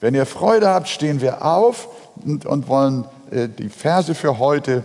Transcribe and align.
Wenn 0.00 0.14
ihr 0.14 0.26
Freude 0.26 0.68
habt, 0.68 0.88
stehen 0.88 1.20
wir 1.20 1.44
auf 1.44 1.88
und, 2.24 2.46
und 2.46 2.68
wollen 2.68 3.04
äh, 3.30 3.48
die 3.48 3.68
Verse 3.68 4.14
für 4.14 4.38
heute 4.38 4.84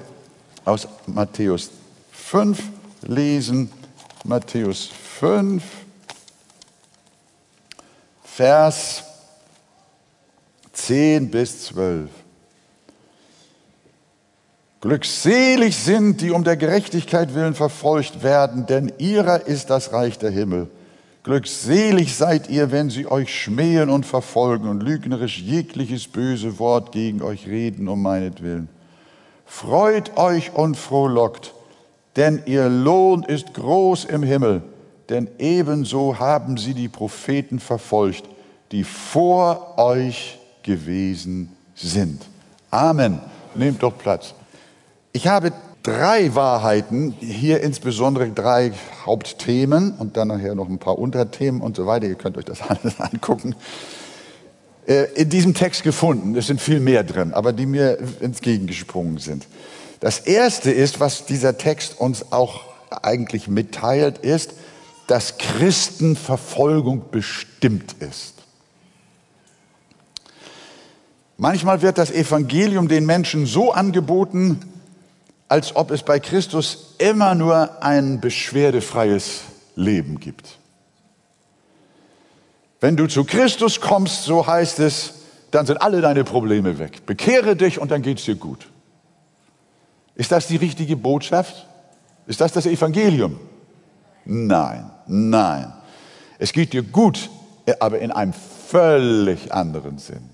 aus 0.65 0.87
Matthäus 1.05 1.69
5 2.11 2.61
lesen. 3.03 3.71
Matthäus 4.25 4.89
5, 5.19 5.61
Vers 8.23 9.03
10 10.71 11.29
bis 11.29 11.65
12. 11.65 12.09
Glückselig 14.81 15.77
sind, 15.77 16.21
die 16.21 16.31
um 16.31 16.43
der 16.43 16.57
Gerechtigkeit 16.57 17.35
willen 17.35 17.53
verfolgt 17.53 18.23
werden, 18.23 18.65
denn 18.65 18.91
ihrer 18.97 19.45
ist 19.45 19.69
das 19.69 19.93
Reich 19.93 20.17
der 20.19 20.31
Himmel. 20.31 20.69
Glückselig 21.23 22.17
seid 22.17 22.49
ihr, 22.49 22.71
wenn 22.71 22.89
sie 22.89 23.09
euch 23.09 23.33
schmähen 23.33 23.89
und 23.89 24.05
verfolgen 24.05 24.67
und 24.67 24.83
lügnerisch 24.83 25.39
jegliches 25.39 26.07
böse 26.07 26.59
Wort 26.59 26.91
gegen 26.91 27.21
euch 27.21 27.47
reden 27.47 27.87
um 27.87 28.01
meinetwillen. 28.01 28.67
Freut 29.45 30.17
euch 30.17 30.53
und 30.53 30.75
frohlockt, 30.75 31.53
denn 32.17 32.43
ihr 32.45 32.67
Lohn 32.67 33.23
ist 33.23 33.53
groß 33.53 34.03
im 34.05 34.21
Himmel, 34.21 34.63
denn 35.07 35.29
ebenso 35.39 36.19
haben 36.19 36.57
sie 36.57 36.73
die 36.73 36.89
Propheten 36.89 37.59
verfolgt, 37.59 38.23
die 38.73 38.83
vor 38.83 39.77
euch 39.77 40.39
gewesen 40.61 41.55
sind. 41.73 42.21
Amen. 42.69 43.19
Nehmt 43.55 43.81
doch 43.81 43.97
Platz. 43.97 44.33
Ich 45.13 45.27
habe 45.27 45.53
drei 45.83 46.33
Wahrheiten, 46.33 47.13
hier 47.19 47.61
insbesondere 47.61 48.29
drei 48.29 48.71
Hauptthemen 49.05 49.91
und 49.91 50.17
dann 50.17 50.29
nachher 50.29 50.55
noch 50.55 50.69
ein 50.69 50.79
paar 50.79 50.97
Unterthemen 50.97 51.61
und 51.61 51.75
so 51.75 51.85
weiter. 51.85 52.07
Ihr 52.07 52.15
könnt 52.15 52.37
euch 52.37 52.45
das 52.45 52.61
alles 52.67 52.99
angucken. 52.99 53.55
Äh, 54.87 55.05
in 55.15 55.29
diesem 55.29 55.53
Text 55.53 55.83
gefunden. 55.83 56.35
Es 56.35 56.47
sind 56.47 56.61
viel 56.61 56.79
mehr 56.79 57.03
drin, 57.03 57.33
aber 57.33 57.53
die 57.53 57.65
mir 57.65 57.99
entgegengesprungen 58.21 59.17
sind. 59.17 59.45
Das 59.99 60.19
erste 60.19 60.71
ist, 60.71 60.99
was 60.99 61.25
dieser 61.25 61.57
Text 61.57 61.99
uns 61.99 62.31
auch 62.31 62.61
eigentlich 62.89 63.47
mitteilt, 63.47 64.17
ist, 64.19 64.53
dass 65.07 65.37
Christenverfolgung 65.37 67.03
bestimmt 67.11 67.95
ist. 67.99 68.33
Manchmal 71.37 71.81
wird 71.81 71.97
das 71.97 72.11
Evangelium 72.11 72.87
den 72.87 73.05
Menschen 73.05 73.45
so 73.45 73.71
angeboten, 73.71 74.59
als 75.47 75.75
ob 75.75 75.91
es 75.91 76.03
bei 76.03 76.19
Christus 76.19 76.95
immer 76.97 77.35
nur 77.35 77.83
ein 77.83 78.19
beschwerdefreies 78.19 79.41
Leben 79.75 80.19
gibt. 80.19 80.57
Wenn 82.79 82.97
du 82.97 83.07
zu 83.07 83.23
Christus 83.23 83.79
kommst, 83.79 84.23
so 84.23 84.45
heißt 84.45 84.79
es, 84.79 85.13
dann 85.51 85.65
sind 85.65 85.81
alle 85.81 86.01
deine 86.01 86.23
Probleme 86.23 86.79
weg. 86.79 87.05
Bekehre 87.05 87.55
dich 87.55 87.79
und 87.79 87.91
dann 87.91 88.01
geht 88.01 88.19
es 88.19 88.25
dir 88.25 88.35
gut. 88.35 88.67
Ist 90.15 90.31
das 90.31 90.47
die 90.47 90.57
richtige 90.57 90.95
Botschaft? 90.95 91.67
Ist 92.27 92.41
das 92.41 92.51
das 92.51 92.65
Evangelium? 92.65 93.39
Nein, 94.25 94.89
nein. 95.07 95.73
Es 96.39 96.53
geht 96.53 96.73
dir 96.73 96.83
gut, 96.83 97.29
aber 97.79 97.99
in 97.99 98.11
einem 98.11 98.33
völlig 98.33 99.53
anderen 99.53 99.97
Sinn. 99.97 100.29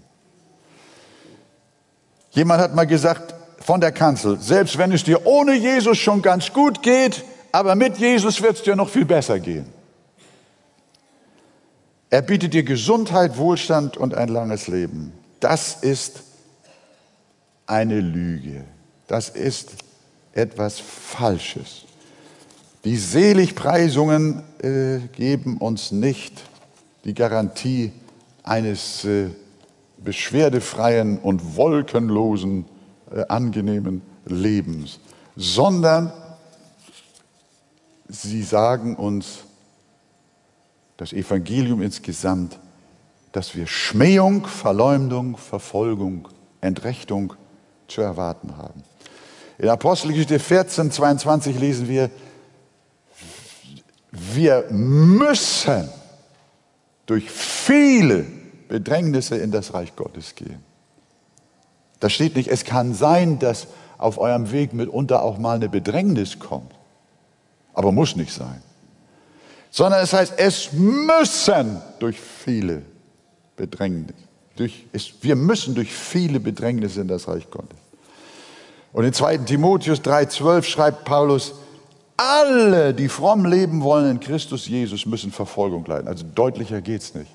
Jemand 2.32 2.62
hat 2.62 2.76
mal 2.76 2.86
gesagt, 2.88 3.34
von 3.62 3.82
der 3.82 3.92
Kanzel, 3.92 4.40
selbst 4.40 4.78
wenn 4.78 4.92
es 4.92 5.04
dir 5.04 5.26
ohne 5.26 5.54
Jesus 5.54 5.98
schon 5.98 6.22
ganz 6.22 6.54
gut 6.54 6.82
geht, 6.82 7.24
aber 7.52 7.76
mit 7.76 7.98
Jesus 7.98 8.42
wird 8.42 8.58
es 8.58 8.64
dir 8.64 8.76
noch 8.76 8.90
viel 8.90 9.06
besser 9.06 9.40
gehen. 9.40 9.66
Er 12.10 12.22
bietet 12.22 12.54
dir 12.54 12.64
Gesundheit, 12.64 13.38
Wohlstand 13.38 13.98
und 13.98 14.16
ein 14.16 14.30
langes 14.30 14.68
Leben. 14.68 15.14
Das 15.40 15.76
ist 15.76 16.24
eine 17.68 18.00
Lüge. 18.00 18.64
Das 19.08 19.30
ist 19.30 19.72
etwas 20.34 20.80
Falsches. 20.80 21.86
Die 22.84 22.98
Seligpreisungen 22.98 24.42
äh, 24.62 25.00
geben 25.16 25.58
uns 25.58 25.92
nicht 25.92 26.34
die 27.04 27.14
Garantie 27.14 27.92
eines 28.44 29.06
äh, 29.06 29.28
beschwerdefreien 29.98 31.20
und 31.20 31.58
wolkenlosen 31.58 32.66
äh, 33.14 33.26
angenehmen 33.28 34.02
Lebens, 34.26 35.00
sondern 35.36 36.12
sie 38.08 38.44
sagen 38.44 38.96
uns, 38.96 39.40
das 40.98 41.14
Evangelium 41.14 41.82
insgesamt, 41.82 42.60
dass 43.32 43.56
wir 43.56 43.68
Schmähung, 43.68 44.46
Verleumdung, 44.46 45.38
Verfolgung, 45.38 46.28
Entrechtung 46.62 47.34
zu 47.88 48.02
erwarten 48.02 48.58
haben. 48.58 48.84
In 49.58 49.70
Apostelgeschichte 49.70 50.40
14, 50.40 50.92
22 50.92 51.60
lesen 51.60 51.88
wir, 51.88 52.10
wir 54.12 54.66
müssen 54.72 55.90
durch 57.06 57.30
viele 57.30 58.26
Bedrängnisse 58.68 59.38
in 59.38 59.52
das 59.52 59.74
Reich 59.74 59.96
Gottes 59.96 60.36
gehen. 60.36 60.69
Da 62.00 62.10
steht 62.10 62.36
nicht, 62.36 62.48
es 62.48 62.64
kann 62.64 62.94
sein, 62.94 63.40
dass 63.40 63.68
auf 63.98 64.18
eurem 64.18 64.52
Weg 64.52 64.74
mitunter 64.74 65.22
auch 65.24 65.38
mal 65.38 65.56
eine 65.56 65.70
Bedrängnis 65.70 66.40
kommt. 66.40 66.72
Aber 67.74 67.92
muss 67.92 68.16
nicht 68.16 68.34
sein. 68.34 68.62
Sondern 69.72 70.02
es 70.02 70.14
heißt, 70.14 70.34
es 70.38 70.74
müssen 70.74 71.82
durch 72.00 72.20
viele 72.20 72.82
Bedrängnisse, 73.56 74.14
durch, 74.56 74.86
es, 74.94 75.12
wir 75.22 75.36
müssen 75.36 75.76
durch 75.76 75.92
viele 75.94 76.40
Bedrängnisse 76.40 77.02
in 77.02 77.08
das 77.08 77.28
Reich 77.28 77.50
Gottes. 77.52 77.78
Und 78.92 79.04
in 79.04 79.14
2. 79.14 79.38
Timotheus 79.40 80.02
3,12 80.02 80.64
schreibt 80.64 81.06
Paulus, 81.06 81.54
alle, 82.18 82.94
die 82.94 83.08
fromm 83.08 83.46
leben 83.46 83.82
wollen 83.82 84.12
in 84.12 84.20
Christus 84.20 84.68
Jesus, 84.68 85.06
müssen 85.06 85.32
Verfolgung 85.32 85.86
leiden. 85.86 86.08
Also 86.08 86.26
deutlicher 86.36 86.82
geht 86.82 87.02
es 87.02 87.14
nicht. 87.14 87.32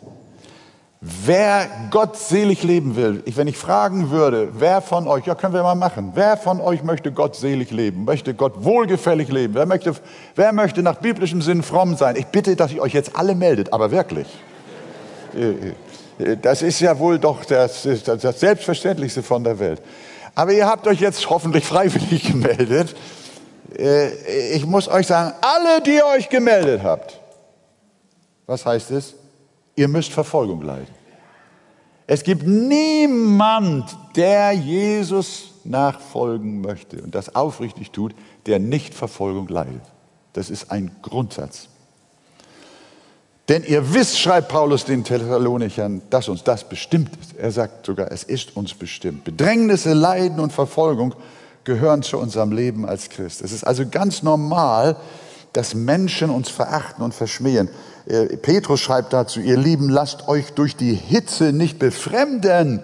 Wer 1.07 1.69
gottselig 1.91 2.63
leben 2.63 2.97
will, 2.97 3.23
ich, 3.27 3.37
wenn 3.37 3.47
ich 3.47 3.59
fragen 3.59 4.11
würde, 4.11 4.49
wer 4.55 4.81
von 4.81 5.07
euch, 5.07 5.27
ja, 5.27 5.35
können 5.35 5.53
wir 5.53 5.63
mal 5.63 5.75
machen, 5.75 6.13
wer 6.15 6.39
von 6.39 6.63
euch 6.63 6.83
möchte 6.83 7.13
gottselig 7.13 7.71
leben, 7.73 8.07
möchte 8.07 8.33
Gott 8.33 8.65
wohlgefällig 8.65 9.29
leben, 9.29 9.53
wer 9.53 9.67
möchte, 9.67 9.95
wer 10.35 10.55
möchte 10.55 10.83
nach 10.83 10.97
biblischem 10.97 11.43
Sinn 11.43 11.63
fromm 11.63 11.95
sein? 11.95 12.17
Ich 12.17 12.25
bitte, 12.29 12.57
dass 12.57 12.73
ihr 12.73 12.81
euch 12.81 12.95
jetzt 12.95 13.17
alle 13.17 13.35
meldet, 13.35 13.71
aber 13.75 13.91
wirklich. 13.91 14.27
Das 16.41 16.63
ist 16.63 16.81
ja 16.81 16.99
wohl 16.99 17.19
doch 17.19 17.45
das, 17.45 17.87
das 18.07 18.41
Selbstverständlichste 18.41 19.23
von 19.23 19.45
der 19.45 19.59
Welt. 19.59 19.83
Aber 20.35 20.53
ihr 20.53 20.67
habt 20.67 20.87
euch 20.87 21.01
jetzt 21.01 21.29
hoffentlich 21.29 21.67
freiwillig 21.67 22.23
gemeldet. 22.33 22.97
Äh, 23.77 24.55
ich 24.55 24.65
muss 24.65 24.89
euch 24.89 25.07
sagen, 25.07 25.35
alle, 25.43 25.83
die 25.83 26.03
euch 26.03 26.31
gemeldet 26.31 26.83
habt, 26.83 27.21
was 28.47 28.65
heißt 28.65 28.91
es? 28.93 29.17
Ihr 29.77 29.89
müsst 29.89 30.13
Verfolgung 30.13 30.63
leiden. 30.63 30.95
Es 32.07 32.23
gibt 32.23 32.47
niemand, 32.47 33.97
der 34.15 34.53
Jesus 34.53 35.55
nachfolgen 35.65 36.61
möchte 36.61 37.01
und 37.03 37.15
das 37.15 37.35
aufrichtig 37.35 37.91
tut, 37.91 38.15
der 38.47 38.59
nicht 38.59 38.95
Verfolgung 38.95 39.49
leidet. 39.49 39.83
Das 40.35 40.51
ist 40.51 40.71
ein 40.71 40.91
Grundsatz. 41.01 41.69
Denn 43.49 43.63
ihr 43.65 43.93
wisst, 43.93 44.19
schreibt 44.19 44.49
Paulus 44.49 44.85
den 44.85 45.05
Thessalonichern, 45.05 46.03
dass 46.11 46.29
uns 46.29 46.45
das 46.45 46.67
bestimmt 46.67 47.11
ist. 47.21 47.37
Er 47.37 47.51
sagt 47.51 47.87
sogar, 47.87 48.11
es 48.11 48.23
ist 48.23 48.57
uns 48.57 48.73
bestimmt. 48.73 49.25
Bedrängnisse, 49.25 49.93
Leiden 49.93 50.41
und 50.41 50.53
Verfolgung 50.53 51.15
gehören 51.65 52.03
zu 52.03 52.19
unserem 52.19 52.53
Leben 52.53 52.87
als 52.87 53.11
Christ. 53.11 53.43
Es 53.43 53.53
ist 53.53 53.65
also 53.65 53.87
ganz 53.87 54.23
normal, 54.23 54.97
dass 55.53 55.75
Menschen 55.75 56.31
uns 56.31 56.49
verachten 56.49 57.05
und 57.05 57.15
verschmähen. 57.15 57.69
Äh, 58.07 58.37
Petrus 58.37 58.81
schreibt 58.81 59.13
dazu, 59.15 59.41
ihr 59.41 59.57
Lieben, 59.57 59.89
lasst 59.89 60.29
euch 60.29 60.53
durch 60.53 60.77
die 60.77 60.95
Hitze 60.95 61.53
nicht 61.53 61.79
befremden, 61.79 62.81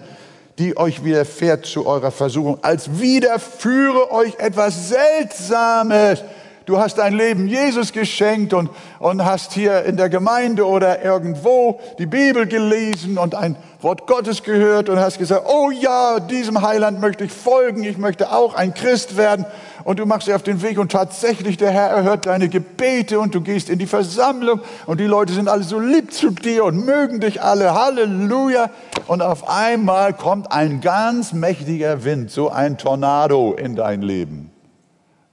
die 0.57 0.77
euch 0.77 1.03
widerfährt 1.03 1.65
zu 1.65 1.85
eurer 1.85 2.11
Versuchung, 2.11 2.57
als 2.63 2.99
widerführe 2.99 4.11
euch 4.11 4.39
etwas 4.39 4.89
Seltsames. 4.89 6.23
Du 6.65 6.79
hast 6.79 6.99
dein 6.99 7.13
Leben 7.13 7.47
Jesus 7.47 7.91
geschenkt 7.91 8.53
und, 8.53 8.69
und 8.99 9.25
hast 9.25 9.53
hier 9.53 9.83
in 9.83 9.97
der 9.97 10.09
Gemeinde 10.09 10.65
oder 10.65 11.03
irgendwo 11.03 11.79
die 11.99 12.05
Bibel 12.05 12.47
gelesen 12.47 13.17
und 13.17 13.35
ein 13.35 13.55
Wort 13.81 14.07
Gottes 14.07 14.43
gehört 14.43 14.89
und 14.89 14.99
hast 14.99 15.17
gesagt, 15.17 15.45
oh 15.47 15.71
ja, 15.71 16.19
diesem 16.19 16.61
Heiland 16.61 16.99
möchte 16.99 17.25
ich 17.25 17.31
folgen, 17.31 17.83
ich 17.83 17.97
möchte 17.97 18.31
auch 18.31 18.53
ein 18.53 18.73
Christ 18.73 19.17
werden 19.17 19.45
und 19.83 19.99
du 19.99 20.05
machst 20.05 20.27
dich 20.27 20.33
auf 20.33 20.43
den 20.43 20.61
Weg 20.61 20.77
und 20.79 20.91
tatsächlich 20.91 21.57
der 21.57 21.71
Herr 21.71 21.89
erhört 21.89 22.25
deine 22.25 22.49
Gebete 22.49 23.19
und 23.19 23.35
du 23.35 23.41
gehst 23.41 23.69
in 23.69 23.79
die 23.79 23.87
Versammlung 23.87 24.61
und 24.85 24.99
die 24.99 25.05
Leute 25.05 25.33
sind 25.33 25.47
alle 25.47 25.63
so 25.63 25.79
lieb 25.79 26.13
zu 26.13 26.31
dir 26.31 26.65
und 26.65 26.85
mögen 26.85 27.19
dich 27.19 27.41
alle. 27.41 27.73
Halleluja. 27.73 28.69
Und 29.07 29.21
auf 29.21 29.49
einmal 29.49 30.13
kommt 30.13 30.51
ein 30.51 30.81
ganz 30.81 31.33
mächtiger 31.33 32.03
Wind, 32.03 32.31
so 32.31 32.49
ein 32.49 32.77
Tornado 32.77 33.53
in 33.53 33.75
dein 33.75 34.01
Leben. 34.01 34.51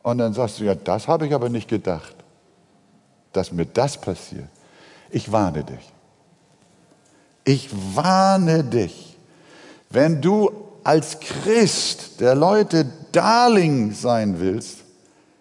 Und 0.02 0.18
dann 0.18 0.32
sagst 0.32 0.60
du, 0.60 0.64
ja, 0.64 0.74
das 0.74 1.08
habe 1.08 1.26
ich 1.26 1.34
aber 1.34 1.48
nicht 1.48 1.68
gedacht, 1.68 2.14
dass 3.32 3.52
mir 3.52 3.66
das 3.66 4.00
passiert. 4.00 4.48
Ich 5.10 5.30
warne 5.32 5.64
dich. 5.64 5.92
Ich 7.44 7.70
warne 7.94 8.64
dich. 8.64 9.16
Wenn 9.90 10.20
du 10.20 10.68
als 10.88 11.20
Christ 11.20 12.19
der 12.19 12.35
Leute 12.35 12.87
Darling 13.12 13.93
sein 13.93 14.40
willst, 14.40 14.85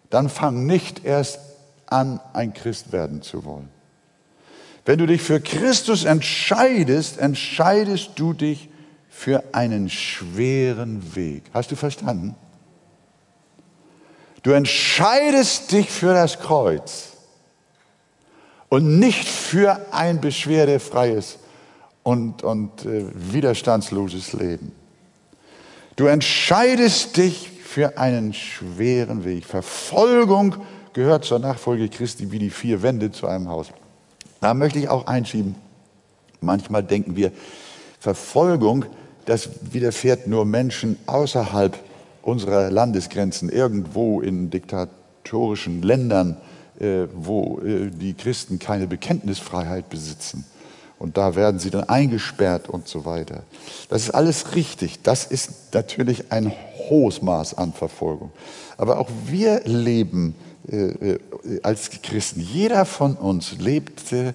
dann 0.09 0.27
fang 0.27 0.65
nicht 0.65 1.05
erst 1.05 1.39
an, 1.85 2.19
ein 2.33 2.53
Christ 2.53 2.91
werden 2.91 3.21
zu 3.21 3.45
wollen. 3.45 3.69
Wenn 4.83 4.99
du 4.99 5.05
dich 5.05 5.21
für 5.21 5.39
Christus 5.39 6.03
entscheidest, 6.03 7.17
entscheidest 7.19 8.11
du 8.17 8.33
dich 8.33 8.67
für 9.09 9.41
einen 9.53 9.89
schweren 9.89 11.15
Weg. 11.15 11.43
Hast 11.53 11.71
du 11.71 11.77
verstanden? 11.77 12.35
Du 14.43 14.51
entscheidest 14.51 15.71
dich 15.71 15.89
für 15.89 16.13
das 16.13 16.39
Kreuz 16.39 17.13
und 18.67 18.99
nicht 18.99 19.25
für 19.25 19.79
ein 19.93 20.19
beschwerdefreies 20.19 21.37
und, 22.03 22.43
und 22.43 22.85
äh, 22.85 23.05
widerstandsloses 23.13 24.33
Leben. 24.33 24.76
Du 25.97 26.05
entscheidest 26.05 27.17
dich 27.17 27.49
für 27.49 27.97
einen 27.97 28.31
schweren 28.31 29.25
Weg. 29.25 29.45
Verfolgung 29.45 30.55
gehört 30.93 31.25
zur 31.25 31.39
Nachfolge 31.39 31.89
Christi 31.89 32.31
wie 32.31 32.37
die 32.37 32.51
vier 32.51 32.83
Wände 32.83 33.11
zu 33.11 33.25
einem 33.25 33.49
Haus. 33.49 33.69
Da 34.39 34.53
möchte 34.53 34.77
ich 34.77 34.89
auch 34.89 35.07
einschieben. 35.07 35.55
Manchmal 36.39 36.83
denken 36.83 37.15
wir, 37.15 37.31
Verfolgung, 37.99 38.85
das 39.25 39.49
widerfährt 39.71 40.27
nur 40.27 40.45
Menschen 40.45 40.99
außerhalb 41.07 41.75
unserer 42.21 42.69
Landesgrenzen, 42.69 43.49
irgendwo 43.49 44.21
in 44.21 44.51
diktatorischen 44.51 45.81
Ländern, 45.81 46.37
äh, 46.79 47.07
wo 47.15 47.59
äh, 47.61 47.89
die 47.89 48.13
Christen 48.13 48.59
keine 48.59 48.85
Bekenntnisfreiheit 48.85 49.89
besitzen. 49.89 50.45
Und 50.99 51.17
da 51.17 51.35
werden 51.35 51.59
sie 51.59 51.69
dann 51.69 51.83
eingesperrt 51.83 52.69
und 52.69 52.87
so 52.87 53.05
weiter. 53.05 53.43
Das 53.89 54.03
ist 54.03 54.11
alles 54.11 54.55
richtig. 54.55 55.01
Das 55.03 55.25
ist 55.25 55.73
natürlich 55.73 56.31
ein 56.31 56.51
hohes 56.89 57.21
Maß 57.21 57.55
an 57.55 57.73
Verfolgung. 57.73 58.31
Aber 58.77 58.99
auch 58.99 59.09
wir 59.25 59.61
leben 59.65 60.35
äh, 60.69 61.13
äh, 61.13 61.19
als 61.63 61.89
Christen. 62.01 62.41
Jeder 62.41 62.85
von 62.85 63.15
uns 63.15 63.53
lebt 63.59 64.11
äh, 64.11 64.33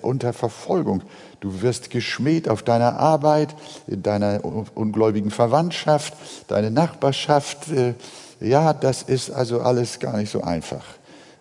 unter 0.00 0.32
Verfolgung. 0.32 1.02
Du 1.40 1.60
wirst 1.60 1.90
geschmäht 1.90 2.48
auf 2.48 2.62
deiner 2.62 2.98
Arbeit, 2.98 3.54
in 3.86 4.02
deiner 4.02 4.40
ungläubigen 4.74 5.30
Verwandtschaft, 5.30 6.14
deine 6.48 6.70
Nachbarschaft. 6.70 7.68
Äh, 7.68 7.94
ja, 8.40 8.72
das 8.72 9.02
ist 9.02 9.30
also 9.30 9.60
alles 9.60 9.98
gar 9.98 10.16
nicht 10.16 10.30
so 10.30 10.40
einfach. 10.40 10.84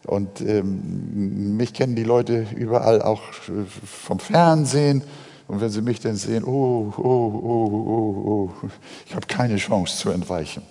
Und 0.10 0.42
ähm, 0.42 1.56
mich 1.56 1.72
kennen 1.72 1.96
die 1.96 2.04
Leute 2.04 2.48
überall 2.56 3.00
auch 3.04 3.22
äh, 3.22 3.64
vom 3.86 4.20
Fernsehen. 4.20 5.04
Und 5.48 5.62
wenn 5.62 5.70
sie 5.70 5.84
mich 5.84 6.00
dann 6.00 6.16
sehen, 6.16 6.44
oh, 6.46 6.92
oh, 6.98 7.02
oh, 7.04 7.70
oh, 7.72 8.50
oh, 8.64 8.70
ich 9.06 9.14
habe 9.14 9.28
keine 9.28 9.58
Chance 9.58 9.98
zu 9.98 10.10
entweichen. 10.10 10.64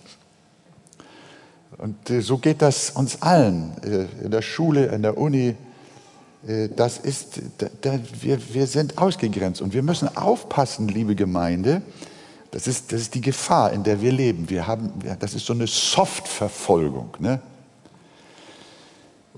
Und 1.77 2.11
äh, 2.11 2.21
so 2.21 2.39
geht 2.39 2.63
das 2.63 2.91
uns 2.91 3.23
allen, 3.23 3.77
äh, 3.85 4.25
in 4.25 4.33
der 4.33 4.43
Schule, 4.43 4.87
in 4.87 5.03
der 5.03 5.17
Uni. 5.17 5.55
Das 6.77 6.99
ist, 6.99 7.43
wir, 8.21 8.39
wir 8.55 8.67
sind 8.69 8.97
ausgegrenzt 8.97 9.61
und 9.61 9.75
wir 9.75 9.83
müssen 9.83 10.17
aufpassen, 10.17 10.87
liebe 10.87 11.17
Gemeinde. 11.17 11.83
Das 12.53 12.69
ist, 12.69 12.93
das 12.93 13.01
ist 13.01 13.17
die 13.17 13.21
Gefahr, 13.21 13.73
in 13.73 13.83
der 13.83 14.01
wir 14.01 14.13
leben. 14.13 14.49
Wir 14.49 14.69
haben, 14.69 14.93
das 15.19 15.35
ist 15.35 15.47
so 15.47 15.53
eine 15.53 15.67
Soft-Verfolgung. 15.67 17.17
Ne? 17.19 17.41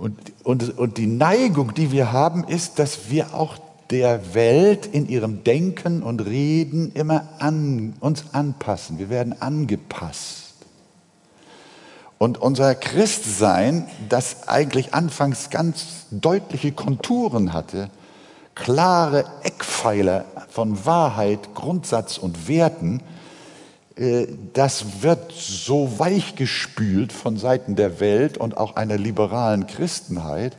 Und, 0.00 0.18
und, 0.44 0.78
und 0.78 0.96
die 0.96 1.06
Neigung, 1.06 1.74
die 1.74 1.92
wir 1.92 2.10
haben, 2.10 2.44
ist, 2.44 2.78
dass 2.78 3.10
wir 3.10 3.34
auch 3.34 3.58
der 3.90 4.34
Welt 4.34 4.86
in 4.86 5.06
ihrem 5.06 5.44
Denken 5.44 6.02
und 6.02 6.24
Reden 6.24 6.90
immer 6.92 7.28
an, 7.38 7.92
uns 8.00 8.24
anpassen. 8.32 8.98
Wir 8.98 9.10
werden 9.10 9.42
angepasst. 9.42 10.54
Und 12.16 12.38
unser 12.38 12.74
Christsein, 12.74 13.88
das 14.08 14.48
eigentlich 14.48 14.94
anfangs 14.94 15.50
ganz 15.50 16.06
deutliche 16.10 16.72
Konturen 16.72 17.52
hatte, 17.52 17.90
klare 18.54 19.26
Eckpfeiler 19.42 20.24
von 20.48 20.86
Wahrheit, 20.86 21.54
Grundsatz 21.54 22.16
und 22.16 22.48
Werten, 22.48 23.02
das 24.54 25.02
wird 25.02 25.30
so 25.30 25.98
weichgespült 25.98 27.12
von 27.12 27.36
Seiten 27.36 27.76
der 27.76 28.00
Welt 28.00 28.38
und 28.38 28.56
auch 28.56 28.76
einer 28.76 28.96
liberalen 28.96 29.66
Christenheit. 29.66 30.56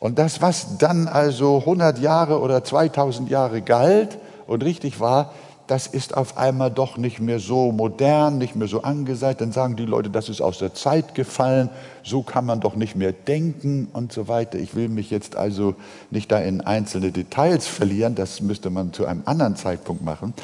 Und 0.00 0.18
das, 0.18 0.42
was 0.42 0.76
dann 0.78 1.06
also 1.06 1.60
100 1.60 2.00
Jahre 2.00 2.40
oder 2.40 2.64
2000 2.64 3.30
Jahre 3.30 3.62
galt 3.62 4.18
und 4.48 4.64
richtig 4.64 4.98
war, 4.98 5.32
das 5.66 5.86
ist 5.86 6.14
auf 6.14 6.36
einmal 6.36 6.70
doch 6.70 6.98
nicht 6.98 7.20
mehr 7.20 7.38
so 7.38 7.72
modern, 7.72 8.36
nicht 8.36 8.54
mehr 8.54 8.68
so 8.68 8.82
angesagt. 8.82 9.40
Dann 9.40 9.50
sagen 9.50 9.76
die 9.76 9.86
Leute, 9.86 10.10
das 10.10 10.28
ist 10.28 10.42
aus 10.42 10.58
der 10.58 10.74
Zeit 10.74 11.14
gefallen, 11.14 11.70
so 12.02 12.22
kann 12.22 12.44
man 12.44 12.60
doch 12.60 12.76
nicht 12.76 12.96
mehr 12.96 13.12
denken 13.12 13.88
und 13.94 14.12
so 14.12 14.28
weiter. 14.28 14.58
Ich 14.58 14.74
will 14.74 14.90
mich 14.90 15.10
jetzt 15.10 15.36
also 15.36 15.74
nicht 16.10 16.30
da 16.30 16.38
in 16.38 16.60
einzelne 16.60 17.12
Details 17.12 17.66
verlieren, 17.66 18.14
das 18.14 18.42
müsste 18.42 18.68
man 18.68 18.92
zu 18.92 19.06
einem 19.06 19.22
anderen 19.24 19.56
Zeitpunkt 19.56 20.04
machen. 20.04 20.34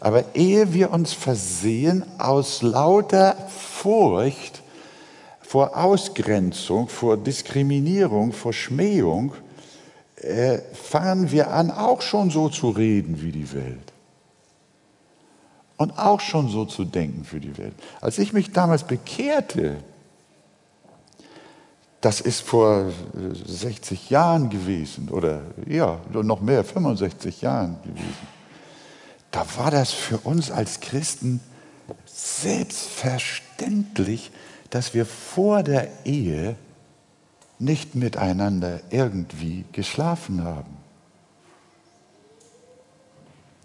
Aber 0.00 0.24
ehe 0.34 0.72
wir 0.72 0.92
uns 0.92 1.12
versehen 1.12 2.04
aus 2.18 2.62
lauter 2.62 3.36
Furcht 3.48 4.62
vor 5.42 5.76
Ausgrenzung, 5.76 6.88
vor 6.88 7.18
Diskriminierung, 7.18 8.32
vor 8.32 8.54
Schmähung, 8.54 9.32
äh, 10.16 10.58
fangen 10.72 11.30
wir 11.30 11.50
an, 11.50 11.70
auch 11.70 12.00
schon 12.00 12.30
so 12.30 12.48
zu 12.48 12.70
reden 12.70 13.20
wie 13.20 13.32
die 13.32 13.52
Welt 13.52 13.89
und 15.80 15.98
auch 15.98 16.20
schon 16.20 16.48
so 16.50 16.66
zu 16.66 16.84
denken 16.84 17.24
für 17.24 17.40
die 17.40 17.56
Welt. 17.56 17.72
Als 18.02 18.18
ich 18.18 18.34
mich 18.34 18.52
damals 18.52 18.84
bekehrte, 18.84 19.78
das 22.02 22.20
ist 22.20 22.42
vor 22.42 22.92
60 23.14 24.10
Jahren 24.10 24.50
gewesen 24.50 25.08
oder 25.08 25.40
ja, 25.66 25.98
noch 26.12 26.42
mehr, 26.42 26.64
65 26.64 27.40
Jahren 27.40 27.78
gewesen. 27.82 28.28
Da 29.30 29.46
war 29.56 29.70
das 29.70 29.90
für 29.90 30.18
uns 30.18 30.50
als 30.50 30.80
Christen 30.80 31.40
selbstverständlich, 32.04 34.32
dass 34.68 34.92
wir 34.92 35.06
vor 35.06 35.62
der 35.62 35.88
Ehe 36.04 36.56
nicht 37.58 37.94
miteinander 37.94 38.80
irgendwie 38.90 39.64
geschlafen 39.72 40.44
haben. 40.44 40.76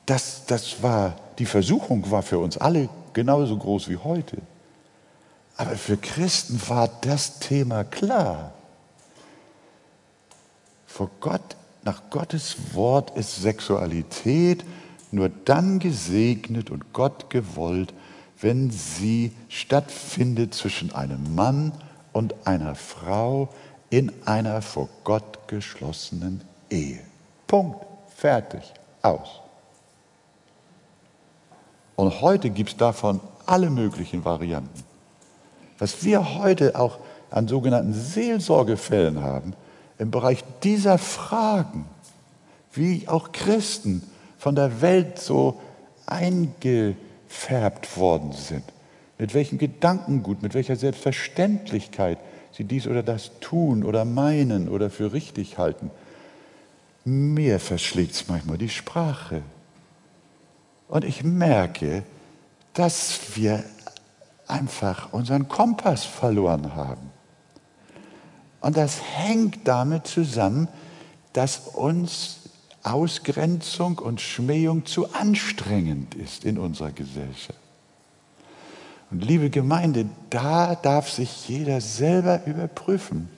Das, 0.06 0.46
das 0.46 0.82
war 0.82 1.18
die 1.40 1.46
Versuchung 1.46 2.10
war 2.12 2.22
für 2.22 2.40
uns 2.40 2.58
alle 2.58 2.90
genauso 3.14 3.58
groß 3.58 3.90
wie 3.90 3.98
heute. 3.98 4.38
Aber 5.58 5.76
für 5.76 5.98
Christen 5.98 6.62
war 6.68 6.90
das 7.02 7.40
Thema 7.40 7.84
klar. 7.84 8.54
Vor 10.86 11.10
Gott, 11.20 11.56
nach 11.84 12.10
Gottes 12.10 12.56
Wort 12.74 13.16
ist 13.18 13.42
Sexualität 13.42 14.66
nur 15.12 15.30
dann 15.30 15.80
gesegnet 15.80 16.70
und 16.70 16.94
Gott 16.94 17.30
gewollt, 17.30 17.94
wenn 18.42 18.70
sie 18.70 19.32
stattfindet 19.50 20.54
zwischen 20.54 20.94
einem 20.94 21.36
Mann 21.36 21.72
und 22.12 22.34
einer 22.46 22.76
Frau 22.76 23.50
in 23.90 24.12
einer 24.26 24.62
vor 24.62 24.90
Gott 25.04 25.48
geschlossenen 25.48 26.42
Ehe. 26.70 27.00
Punkt. 27.48 27.86
Fertig. 28.16 28.62
Aus. 29.02 29.45
Und 31.96 32.22
heute 32.22 32.50
gibt 32.50 32.72
es 32.72 32.78
davon 32.78 33.20
alle 33.46 33.70
möglichen 33.70 34.26
Varianten. 34.26 34.84
Was 35.78 36.04
wir 36.04 36.36
heute 36.36 36.78
auch 36.80 37.00
an 37.30 37.48
sogenannten 37.48 37.94
Seelsorgefällen 37.94 39.22
haben, 39.22 39.54
im 39.98 40.12
Bereich 40.12 40.44
dieser 40.64 40.98
Fragen, 40.98 41.86
wie 42.74 43.08
auch 43.08 43.32
Christen 43.32 44.04
von 44.38 44.56
der 44.56 44.82
Welt 44.82 45.20
so 45.20 45.60
eingefärbt 46.06 47.98
worden 47.98 48.34
sind, 48.34 48.64
mit 49.18 49.34
welchem 49.34 49.58
Gedankengut, 49.58 50.42
mit 50.42 50.54
welcher 50.54 50.76
Selbstverständlichkeit 50.76 52.18
sie 52.52 52.66
dies 52.66 52.88
oder 52.88 53.04
das 53.04 53.32
tun 53.40 53.84
oder 53.84 54.06
meinen 54.06 54.70
oder 54.70 54.90
für 54.90 55.14
richtig 55.14 55.58
halten. 55.58 55.92
Mir 57.06 57.60
verschlägt 57.60 58.14
es 58.14 58.28
manchmal 58.28 58.58
die 58.58 58.70
Sprache. 58.70 59.42
Und 60.88 61.04
ich 61.04 61.24
merke, 61.24 62.04
dass 62.74 63.36
wir 63.36 63.64
einfach 64.48 65.12
unseren 65.14 65.48
Kompass 65.48 66.06
verloren 66.06 66.76
haben. 66.76 67.12
Und 68.62 68.78
das 68.78 69.00
hängt 69.02 69.68
damit 69.68 70.08
zusammen, 70.08 70.68
dass 71.34 71.60
uns 71.74 72.40
Ausgrenzung 72.84 73.98
und 73.98 74.22
Schmähung 74.22 74.86
zu 74.86 75.12
anstrengend 75.14 76.14
ist 76.16 76.46
in 76.46 76.58
unserer 76.58 76.92
Gesellschaft. 76.92 77.60
Und 79.12 79.24
liebe 79.24 79.50
Gemeinde, 79.50 80.08
da 80.30 80.76
darf 80.76 81.10
sich 81.10 81.48
jeder 81.48 81.82
selber 81.82 82.46
überprüfen. 82.46 83.30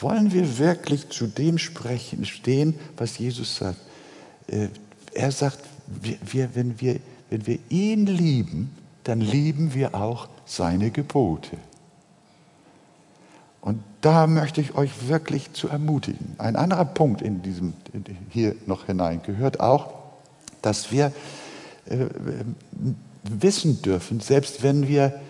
Wollen 0.00 0.32
wir 0.32 0.58
wirklich 0.58 1.08
zu 1.08 1.26
dem 1.26 1.58
sprechen, 1.58 2.24
stehen, 2.24 2.78
was 2.96 3.18
Jesus 3.18 3.56
sagt? 3.56 3.80
Äh, 4.46 4.68
er 5.12 5.32
sagt, 5.32 5.58
wir, 5.92 6.54
wenn 6.54 6.80
wir 6.80 7.00
wenn 7.30 7.46
wir 7.46 7.58
ihn 7.68 8.06
lieben, 8.06 8.74
dann 9.04 9.20
lieben 9.20 9.74
wir 9.74 9.94
auch 9.94 10.28
seine 10.44 10.90
Gebote. 10.90 11.56
Und 13.60 13.82
da 14.00 14.26
möchte 14.26 14.60
ich 14.60 14.74
euch 14.74 15.08
wirklich 15.08 15.52
zu 15.52 15.68
ermutigen. 15.68 16.34
Ein 16.38 16.56
anderer 16.56 16.84
Punkt 16.84 17.20
in 17.20 17.42
diesem 17.42 17.74
hier 18.30 18.54
noch 18.66 18.86
hinein 18.86 19.22
gehört 19.22 19.60
auch, 19.60 19.92
dass 20.62 20.90
wir 20.90 21.12
äh, 21.86 22.06
wissen 23.24 23.82
dürfen, 23.82 24.20
selbst 24.20 24.62
wenn 24.62 24.88
wir 24.88 25.20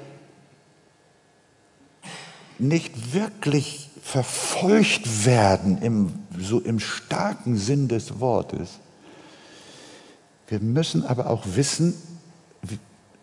nicht 2.59 3.15
wirklich 3.15 3.91
verfolgt 4.03 5.25
werden 5.25 5.81
im, 5.83 6.13
so 6.39 6.61
im 6.61 6.81
starken 6.81 7.57
Sinn 7.57 7.89
des 7.89 8.21
Wortes, 8.21 8.79
wir 10.49 10.61
müssen 10.61 11.05
aber 11.05 11.31
auch 11.31 11.45
wissen, 11.55 11.95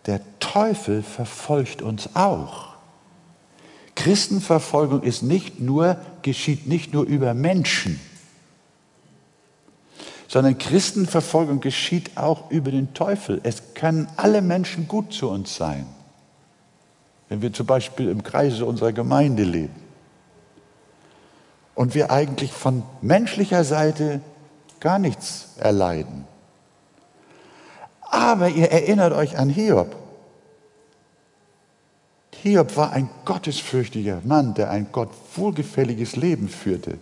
der 0.06 0.20
Teufel 0.38 1.02
verfolgt 1.02 1.82
uns 1.82 2.10
auch. 2.14 2.76
Christenverfolgung 3.96 5.02
ist 5.02 5.22
nicht 5.22 5.60
nur, 5.60 5.98
geschieht 6.22 6.66
nicht 6.66 6.92
nur 6.94 7.04
über 7.04 7.34
Menschen, 7.34 7.98
sondern 10.28 10.58
Christenverfolgung 10.58 11.60
geschieht 11.60 12.16
auch 12.16 12.50
über 12.50 12.70
den 12.70 12.94
Teufel. 12.94 13.40
Es 13.42 13.74
können 13.74 14.06
alle 14.16 14.42
Menschen 14.42 14.86
gut 14.86 15.12
zu 15.12 15.28
uns 15.28 15.56
sein, 15.56 15.86
wenn 17.28 17.42
wir 17.42 17.52
zum 17.52 17.66
Beispiel 17.66 18.08
im 18.08 18.22
Kreise 18.22 18.64
unserer 18.64 18.92
Gemeinde 18.92 19.44
leben 19.44 19.74
und 21.74 21.94
wir 21.94 22.10
eigentlich 22.10 22.52
von 22.52 22.82
menschlicher 23.00 23.64
Seite 23.64 24.20
gar 24.78 24.98
nichts 24.98 25.54
erleiden. 25.58 26.26
Aber 28.16 28.48
ihr 28.48 28.72
erinnert 28.72 29.12
euch 29.12 29.36
an 29.36 29.50
Hiob. 29.50 29.94
Hiob 32.42 32.74
war 32.74 32.92
ein 32.92 33.10
gottesfürchtiger 33.26 34.22
Mann, 34.24 34.54
der 34.54 34.70
ein 34.70 34.88
Gott 34.90 35.10
wohlgefälliges 35.34 36.16
Leben 36.16 36.48
führte. 36.48 36.96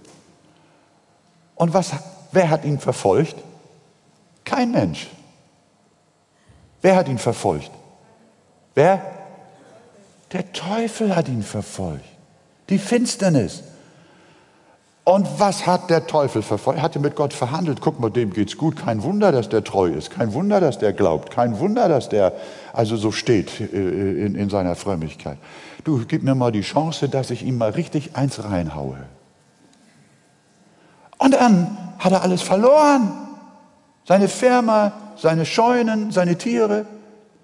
Und 1.54 1.72
was, 1.72 1.92
wer 2.32 2.50
hat 2.50 2.64
ihn 2.64 2.80
verfolgt? 2.80 3.36
Kein 4.44 4.72
Mensch. 4.72 5.06
Wer 6.82 6.96
hat 6.96 7.06
ihn 7.06 7.18
verfolgt? 7.18 7.70
Wer? 8.74 9.00
Der 10.32 10.52
Teufel 10.52 11.14
hat 11.14 11.28
ihn 11.28 11.44
verfolgt. 11.44 12.04
Die 12.70 12.78
Finsternis. 12.78 13.62
Und 15.04 15.28
was 15.38 15.66
hat 15.66 15.90
der 15.90 16.06
Teufel 16.06 16.40
verfolgt? 16.40 16.78
Er 16.78 16.82
hatte 16.82 16.98
mit 16.98 17.14
Gott 17.14 17.34
verhandelt. 17.34 17.82
Guck 17.82 18.00
mal, 18.00 18.08
dem 18.08 18.32
geht's 18.32 18.56
gut. 18.56 18.76
Kein 18.76 19.02
Wunder, 19.02 19.32
dass 19.32 19.50
der 19.50 19.62
treu 19.62 19.88
ist. 19.88 20.10
Kein 20.10 20.32
Wunder, 20.32 20.60
dass 20.60 20.78
der 20.78 20.94
glaubt. 20.94 21.30
Kein 21.30 21.58
Wunder, 21.58 21.90
dass 21.90 22.08
der 22.08 22.32
also 22.72 22.96
so 22.96 23.12
steht 23.12 23.60
äh, 23.60 23.66
in, 23.66 24.34
in 24.34 24.48
seiner 24.48 24.76
Frömmigkeit. 24.76 25.36
Du, 25.84 26.02
gib 26.08 26.22
mir 26.22 26.34
mal 26.34 26.52
die 26.52 26.62
Chance, 26.62 27.10
dass 27.10 27.30
ich 27.30 27.44
ihm 27.44 27.58
mal 27.58 27.70
richtig 27.70 28.16
eins 28.16 28.42
reinhaue. 28.42 28.96
Und 31.18 31.34
dann 31.34 31.76
hat 31.98 32.12
er 32.12 32.22
alles 32.22 32.40
verloren. 32.40 33.12
Seine 34.06 34.28
Firma, 34.28 34.92
seine 35.16 35.44
Scheunen, 35.44 36.12
seine 36.12 36.36
Tiere, 36.36 36.86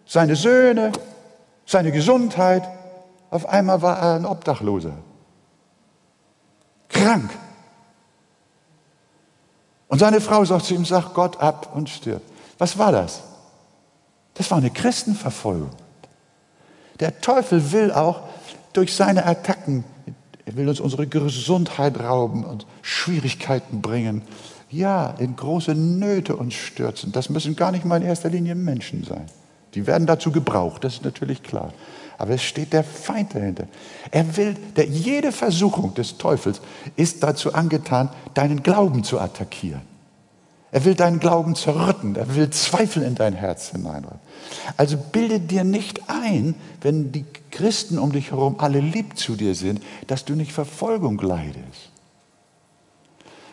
seine 0.06 0.34
Söhne, 0.34 0.92
seine 1.66 1.92
Gesundheit. 1.92 2.62
Auf 3.30 3.46
einmal 3.46 3.82
war 3.82 3.98
er 3.98 4.14
ein 4.14 4.24
Obdachloser. 4.24 4.94
Krank. 6.88 7.30
Und 9.90 9.98
seine 9.98 10.20
Frau 10.20 10.44
sagt 10.44 10.66
zu 10.66 10.74
ihm, 10.74 10.84
sag 10.84 11.14
Gott 11.14 11.40
ab 11.40 11.72
und 11.74 11.90
stirb. 11.90 12.22
Was 12.58 12.78
war 12.78 12.92
das? 12.92 13.22
Das 14.34 14.48
war 14.50 14.58
eine 14.58 14.70
Christenverfolgung. 14.70 15.70
Der 17.00 17.20
Teufel 17.20 17.72
will 17.72 17.90
auch 17.90 18.20
durch 18.72 18.94
seine 18.94 19.26
Attacken, 19.26 19.84
er 20.46 20.56
will 20.56 20.68
uns 20.68 20.78
unsere 20.78 21.08
Gesundheit 21.08 21.98
rauben 21.98 22.44
und 22.44 22.66
Schwierigkeiten 22.82 23.82
bringen. 23.82 24.22
Ja, 24.70 25.10
in 25.18 25.34
große 25.34 25.74
Nöte 25.74 26.36
uns 26.36 26.54
stürzen. 26.54 27.10
Das 27.10 27.28
müssen 27.28 27.56
gar 27.56 27.72
nicht 27.72 27.84
mal 27.84 28.00
in 28.00 28.06
erster 28.06 28.30
Linie 28.30 28.54
Menschen 28.54 29.02
sein. 29.02 29.26
Die 29.74 29.88
werden 29.88 30.06
dazu 30.06 30.30
gebraucht, 30.30 30.84
das 30.84 30.94
ist 30.94 31.04
natürlich 31.04 31.42
klar. 31.42 31.72
Aber 32.20 32.34
es 32.34 32.42
steht 32.42 32.74
der 32.74 32.84
Feind 32.84 33.34
dahinter. 33.34 33.64
Er 34.10 34.36
will, 34.36 34.54
der, 34.76 34.84
jede 34.84 35.32
Versuchung 35.32 35.94
des 35.94 36.18
Teufels 36.18 36.60
ist 36.94 37.22
dazu 37.22 37.54
angetan, 37.54 38.10
deinen 38.34 38.62
Glauben 38.62 39.04
zu 39.04 39.18
attackieren. 39.18 39.80
Er 40.70 40.84
will 40.84 40.94
deinen 40.94 41.18
Glauben 41.18 41.54
zerrütten. 41.54 42.16
Er 42.16 42.36
will 42.36 42.50
Zweifel 42.50 43.04
in 43.04 43.14
dein 43.14 43.32
Herz 43.32 43.70
hineinrein. 43.70 44.18
Also 44.76 44.98
bilde 44.98 45.40
dir 45.40 45.64
nicht 45.64 46.10
ein, 46.10 46.54
wenn 46.82 47.10
die 47.10 47.24
Christen 47.50 47.98
um 47.98 48.12
dich 48.12 48.32
herum 48.32 48.56
alle 48.58 48.80
lieb 48.80 49.16
zu 49.16 49.34
dir 49.34 49.54
sind, 49.54 49.82
dass 50.06 50.26
du 50.26 50.34
nicht 50.34 50.52
Verfolgung 50.52 51.18
leidest. 51.18 51.88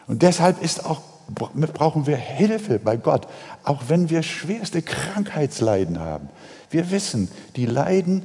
Und 0.08 0.24
deshalb 0.24 0.62
ist 0.62 0.86
auch, 0.86 1.00
brauchen 1.30 2.06
wir 2.06 2.18
Hilfe 2.18 2.80
bei 2.80 2.98
Gott, 2.98 3.28
auch 3.64 3.84
wenn 3.88 4.10
wir 4.10 4.24
schwerste 4.24 4.82
Krankheitsleiden 4.82 6.00
haben. 6.00 6.28
Wir 6.70 6.92
wissen, 6.92 7.32
die 7.56 7.66
Leiden 7.66 8.24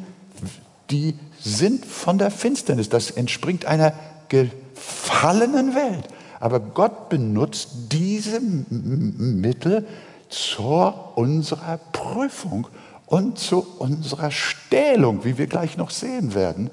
die 0.93 1.15
sind 1.41 1.85
von 1.85 2.19
der 2.19 2.31
Finsternis. 2.31 2.89
Das 2.89 3.11
entspringt 3.11 3.65
einer 3.65 3.95
gefallenen 4.29 5.75
Welt. 5.75 6.09
Aber 6.39 6.61
Gott 6.61 7.09
benutzt 7.09 7.71
diese 7.91 8.41
Mittel 8.41 9.87
zur 10.29 11.17
unserer 11.17 11.79
Prüfung 11.93 12.67
und 13.07 13.39
zu 13.39 13.67
unserer 13.79 14.31
Stählung, 14.31 15.25
wie 15.25 15.37
wir 15.37 15.47
gleich 15.47 15.77
noch 15.77 15.91
sehen 15.91 16.35
werden. 16.35 16.71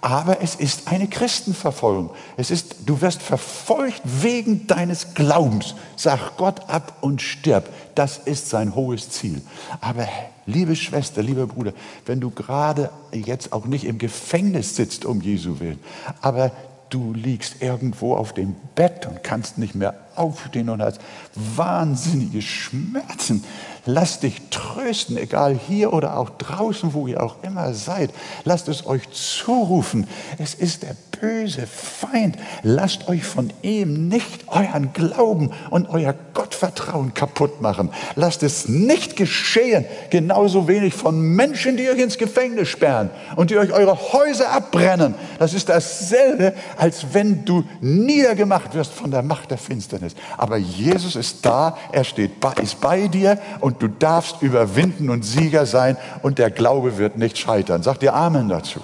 Aber 0.00 0.42
es 0.42 0.54
ist 0.54 0.88
eine 0.88 1.08
Christenverfolgung. 1.08 2.10
Es 2.36 2.50
ist, 2.50 2.76
du 2.86 3.00
wirst 3.00 3.22
verfolgt 3.22 4.02
wegen 4.04 4.66
deines 4.66 5.14
Glaubens. 5.14 5.74
Sag 5.96 6.36
Gott 6.36 6.68
ab 6.68 6.98
und 7.00 7.22
stirb. 7.22 7.68
Das 7.94 8.18
ist 8.18 8.50
sein 8.50 8.74
hohes 8.74 9.08
Ziel. 9.10 9.40
Aber 9.80 10.06
liebe 10.46 10.76
Schwester, 10.76 11.22
lieber 11.22 11.46
Bruder, 11.46 11.72
wenn 12.06 12.20
du 12.20 12.30
gerade 12.30 12.90
jetzt 13.12 13.52
auch 13.52 13.64
nicht 13.64 13.84
im 13.84 13.98
Gefängnis 13.98 14.76
sitzt 14.76 15.04
um 15.04 15.20
Jesu 15.20 15.60
Willen, 15.60 15.80
aber 16.20 16.52
du 16.90 17.12
liegst 17.12 17.62
irgendwo 17.62 18.14
auf 18.14 18.32
dem 18.34 18.56
Bett 18.74 19.06
und 19.06 19.22
kannst 19.22 19.58
nicht 19.58 19.74
mehr 19.74 19.94
aufstehen 20.18 20.68
und 20.68 20.82
hast 20.82 21.00
wahnsinnige 21.34 22.42
Schmerzen, 22.42 23.44
Lasst 23.90 24.22
dich 24.22 24.42
trösten, 24.50 25.16
egal 25.16 25.58
hier 25.66 25.94
oder 25.94 26.18
auch 26.18 26.28
draußen, 26.28 26.92
wo 26.92 27.06
ihr 27.06 27.22
auch 27.22 27.36
immer 27.42 27.72
seid. 27.72 28.10
Lasst 28.44 28.68
es 28.68 28.86
euch 28.86 29.08
zurufen. 29.12 30.06
Es 30.36 30.52
ist 30.52 30.82
der 30.82 30.94
böse 31.18 31.66
Feind. 31.66 32.36
Lasst 32.62 33.08
euch 33.08 33.24
von 33.24 33.50
ihm 33.62 34.08
nicht 34.08 34.46
euren 34.48 34.92
Glauben 34.92 35.52
und 35.70 35.88
euer 35.88 36.14
Gottvertrauen 36.34 37.14
kaputt 37.14 37.62
machen. 37.62 37.90
Lasst 38.14 38.42
es 38.42 38.68
nicht 38.68 39.16
geschehen. 39.16 39.86
Genauso 40.10 40.68
wenig 40.68 40.92
von 40.92 41.18
Menschen, 41.20 41.78
die 41.78 41.88
euch 41.88 41.98
ins 41.98 42.18
Gefängnis 42.18 42.68
sperren 42.68 43.08
und 43.36 43.48
die 43.48 43.56
euch 43.56 43.72
eure 43.72 44.12
Häuser 44.12 44.50
abbrennen. 44.52 45.14
Das 45.38 45.54
ist 45.54 45.70
dasselbe, 45.70 46.52
als 46.76 47.14
wenn 47.14 47.46
du 47.46 47.64
niedergemacht 47.80 48.74
wirst 48.74 48.92
von 48.92 49.10
der 49.10 49.22
Macht 49.22 49.50
der 49.50 49.58
Finsternis. 49.58 50.07
Aber 50.36 50.56
Jesus 50.56 51.16
ist 51.16 51.44
da, 51.44 51.76
er 51.92 52.04
steht 52.04 52.32
ist 52.62 52.80
bei 52.80 53.08
dir 53.08 53.38
und 53.60 53.82
du 53.82 53.88
darfst 53.88 54.42
überwinden 54.42 55.10
und 55.10 55.24
Sieger 55.24 55.66
sein 55.66 55.96
und 56.22 56.38
der 56.38 56.50
Glaube 56.50 56.98
wird 56.98 57.16
nicht 57.16 57.38
scheitern. 57.38 57.82
Sagt 57.82 58.02
ihr 58.02 58.14
Amen 58.14 58.48
dazu. 58.48 58.80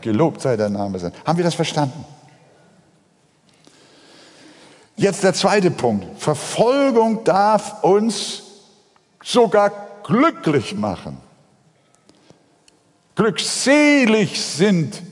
Gelobt 0.00 0.40
sei 0.40 0.56
der 0.56 0.68
Name 0.68 0.98
sein. 0.98 1.12
Haben 1.26 1.38
wir 1.38 1.44
das 1.44 1.54
verstanden? 1.54 2.04
Jetzt 4.96 5.22
der 5.22 5.34
zweite 5.34 5.70
Punkt. 5.70 6.20
Verfolgung 6.20 7.22
darf 7.24 7.82
uns 7.84 8.42
sogar 9.22 9.70
glücklich 10.02 10.74
machen. 10.74 11.18
Glückselig 13.14 14.40
sind, 14.40 15.02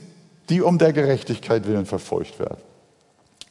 die 0.49 0.61
um 0.61 0.77
der 0.77 0.93
Gerechtigkeit 0.93 1.67
willen 1.67 1.85
verfolgt 1.85 2.39
werden. 2.39 2.66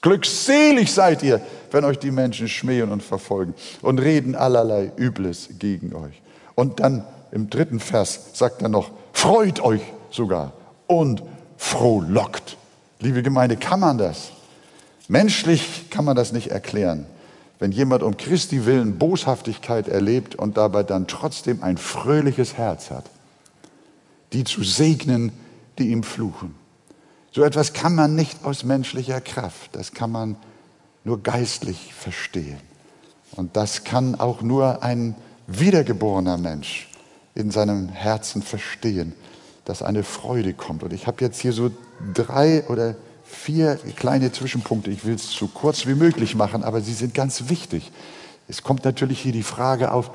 Glückselig 0.07 0.93
seid 0.93 1.25
ihr, 1.25 1.41
wenn 1.73 1.85
euch 1.85 1.99
die 1.99 2.13
Menschen 2.13 2.47
schmähen 2.47 2.93
und 2.93 3.03
verfolgen 3.03 3.55
und 3.83 3.99
reden 3.99 4.37
allerlei 4.37 4.93
Übles 4.97 5.49
gegen 5.59 5.97
euch. 5.97 6.23
Und 6.55 6.79
dann 6.79 7.05
im 7.33 7.51
dritten 7.51 7.81
Vers 7.81 8.21
sagt 8.35 8.63
er 8.63 8.69
noch, 8.69 8.93
freut 9.13 9.59
euch 9.59 9.81
sogar 10.13 10.53
und 10.87 11.25
frohlockt. 11.57 12.57
Liebe 13.01 13.25
Gemeinde, 13.25 13.57
kann 13.57 13.81
man 13.81 13.99
das? 13.99 14.31
Menschlich 15.09 15.91
kann 15.91 16.05
man 16.05 16.15
das 16.15 16.31
nicht 16.31 16.53
erklären. 16.53 17.07
Wenn 17.59 17.73
jemand 17.73 18.05
um 18.05 18.17
Christi 18.17 18.65
willen 18.65 18.99
Boshaftigkeit 18.99 19.89
erlebt 19.89 20.37
und 20.37 20.57
dabei 20.57 20.85
dann 20.85 21.09
trotzdem 21.09 21.65
ein 21.65 21.79
fröhliches 21.79 22.57
Herz 22.57 22.93
hat, 22.93 23.07
die 24.33 24.45
zu 24.45 24.63
segnen, 24.63 25.33
die 25.81 25.89
ihm 25.89 26.05
fluchen. 26.05 26.55
So 27.33 27.43
etwas 27.43 27.73
kann 27.73 27.95
man 27.95 28.15
nicht 28.15 28.45
aus 28.45 28.65
menschlicher 28.65 29.21
Kraft, 29.21 29.71
das 29.73 29.93
kann 29.93 30.11
man 30.11 30.37
nur 31.05 31.23
geistlich 31.23 31.95
verstehen. 31.95 32.61
Und 33.33 33.57
das 33.57 33.85
kann 33.85 34.15
auch 34.15 34.43
nur 34.43 34.83
ein 34.83 35.15
wiedergeborener 35.47 36.39
Mensch 36.39 36.89
in 37.35 37.51
seinem 37.51 37.89
Herzen 37.89 38.43
verstehen, 38.43 39.15
dass 39.65 39.83
eine 39.83 40.03
Freude 40.03 40.55
kommt. 40.55 40.83
Und 40.83 40.93
ich 40.93 41.07
habe 41.07 41.23
jetzt 41.25 41.41
hier 41.41 41.53
so 41.53 41.71
drei 42.15 42.65
oder 42.69 42.97
vier 43.25 43.77
kleine 43.97 44.33
Zwischenpunkte. 44.33 44.91
Ich 44.91 45.05
will 45.05 45.15
es 45.15 45.33
so 45.33 45.49
kurz 45.49 45.87
wie 45.87 45.95
möglich 45.95 46.35
machen, 46.35 46.65
aber 46.65 46.81
sie 46.81 46.95
sind 46.95 47.15
ganz 47.15 47.49
wichtig. 47.49 47.93
Es 48.49 48.63
kommt 48.63 48.85
natürlich 48.85 49.21
hier 49.21 49.33
die 49.33 49.43
Frage 49.43 49.93
auf, 49.93 50.11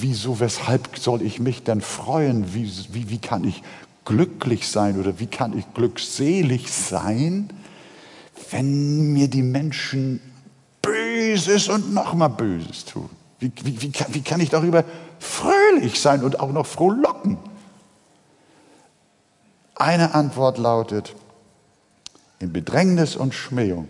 wieso, 0.00 0.40
weshalb 0.40 0.98
soll 0.98 1.22
ich 1.22 1.40
mich 1.40 1.62
denn 1.62 1.80
freuen? 1.80 2.52
Wie, 2.54 2.70
wie, 2.92 3.10
wie 3.10 3.18
kann 3.18 3.44
ich 3.44 3.62
glücklich 4.04 4.68
sein 4.68 4.98
oder 4.98 5.18
wie 5.18 5.26
kann 5.26 5.56
ich 5.56 5.72
glückselig 5.74 6.72
sein, 6.72 7.50
wenn 8.50 9.12
mir 9.12 9.28
die 9.28 9.42
Menschen 9.42 10.20
Böses 10.82 11.68
und 11.68 11.92
nochmal 11.92 12.30
Böses 12.30 12.84
tun? 12.84 13.10
Wie, 13.38 13.52
wie, 13.62 13.82
wie, 13.82 13.90
kann, 13.90 14.14
wie 14.14 14.22
kann 14.22 14.40
ich 14.40 14.50
darüber 14.50 14.84
fröhlich 15.18 16.00
sein 16.00 16.22
und 16.22 16.40
auch 16.40 16.52
noch 16.52 16.66
frohlocken? 16.66 17.38
Eine 19.74 20.14
Antwort 20.14 20.58
lautet, 20.58 21.14
in 22.38 22.52
Bedrängnis 22.52 23.16
und 23.16 23.34
Schmähung 23.34 23.88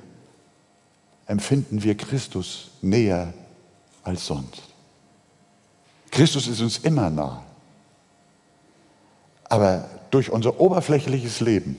empfinden 1.26 1.83
wir 1.83 1.97
Christus 1.97 2.71
näher 2.83 3.33
als 4.02 4.26
sonst. 4.26 4.62
Christus 6.11 6.49
ist 6.49 6.61
uns 6.61 6.79
immer 6.79 7.11
nah. 7.11 7.43
Aber 9.45 9.88
durch 10.11 10.31
unser 10.31 10.61
oberflächliches 10.61 11.40
Leben 11.40 11.76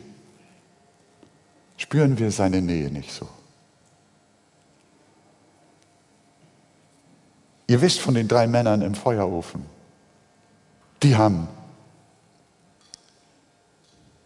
spüren 1.77 2.17
wir 2.19 2.31
seine 2.31 2.61
Nähe 2.61 2.89
nicht 2.91 3.11
so. 3.11 3.27
Ihr 7.67 7.81
wisst 7.81 7.99
von 7.99 8.13
den 8.13 8.27
drei 8.27 8.47
Männern 8.47 8.81
im 8.81 8.95
Feuerofen, 8.95 9.65
die 11.03 11.15
haben 11.15 11.47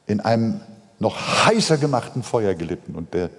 in 0.08 0.20
einem 0.20 0.62
noch 1.00 1.46
heißer 1.46 1.78
gemachten 1.78 2.24
Feuer 2.24 2.54
gelitten. 2.54 2.96
Und 2.96 3.14
der 3.14 3.30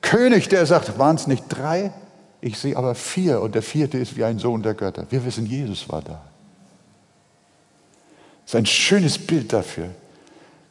König, 0.00 0.48
der 0.48 0.66
sagt, 0.66 0.98
waren 0.98 1.16
es 1.16 1.26
nicht 1.26 1.44
drei? 1.48 1.92
Ich 2.40 2.58
sehe 2.58 2.76
aber 2.76 2.94
vier 2.94 3.40
und 3.40 3.54
der 3.54 3.62
vierte 3.62 3.98
ist 3.98 4.16
wie 4.16 4.24
ein 4.24 4.38
Sohn 4.38 4.62
der 4.62 4.74
Götter. 4.74 5.06
Wir 5.10 5.24
wissen, 5.24 5.46
Jesus 5.46 5.88
war 5.88 6.02
da. 6.02 6.20
Das 8.44 8.54
ist 8.54 8.56
ein 8.56 8.66
schönes 8.66 9.18
Bild 9.18 9.52
dafür, 9.52 9.90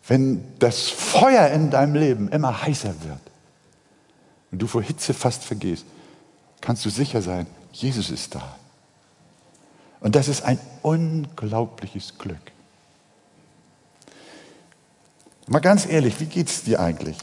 wenn 0.07 0.43
das 0.59 0.89
Feuer 0.89 1.47
in 1.49 1.69
deinem 1.69 1.95
Leben 1.95 2.29
immer 2.29 2.61
heißer 2.63 2.93
wird 3.03 3.19
und 4.51 4.59
du 4.59 4.67
vor 4.67 4.81
Hitze 4.81 5.13
fast 5.13 5.43
vergehst, 5.43 5.85
kannst 6.59 6.85
du 6.85 6.89
sicher 6.89 7.21
sein, 7.21 7.47
Jesus 7.71 8.09
ist 8.09 8.35
da. 8.35 8.55
Und 9.99 10.15
das 10.15 10.27
ist 10.27 10.43
ein 10.43 10.59
unglaubliches 10.81 12.17
Glück. 12.17 12.51
Mal 15.47 15.59
ganz 15.59 15.85
ehrlich, 15.85 16.19
wie 16.19 16.25
geht 16.25 16.49
es 16.49 16.63
dir 16.63 16.79
eigentlich, 16.79 17.17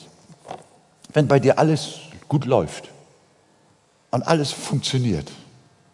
wenn 1.13 1.27
bei 1.29 1.41
dir 1.41 1.59
alles 1.59 1.95
gut 2.29 2.45
läuft 2.45 2.89
und 4.11 4.23
alles 4.23 4.53
funktioniert, 4.53 5.31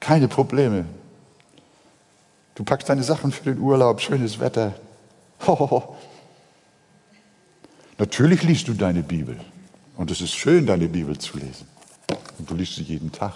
keine 0.01 0.29
Probleme? 0.29 0.85
Du 2.55 2.65
packst 2.65 2.89
deine 2.89 3.03
Sachen 3.03 3.33
für 3.33 3.45
den 3.45 3.59
Urlaub, 3.59 4.01
schönes 4.01 4.39
Wetter. 4.39 4.75
Hohoho. 5.47 5.97
Natürlich 7.99 8.43
liest 8.43 8.69
du 8.69 8.75
deine 8.75 9.03
Bibel 9.03 9.39
und 9.97 10.11
es 10.11 10.21
ist 10.21 10.35
schön, 10.35 10.67
deine 10.67 10.89
Bibel 10.89 11.17
zu 11.19 11.39
lesen. 11.39 11.69
Und 12.39 12.51
du 12.51 12.55
liest 12.55 12.75
sie 12.75 12.83
jeden 12.83 13.13
Tag. 13.13 13.35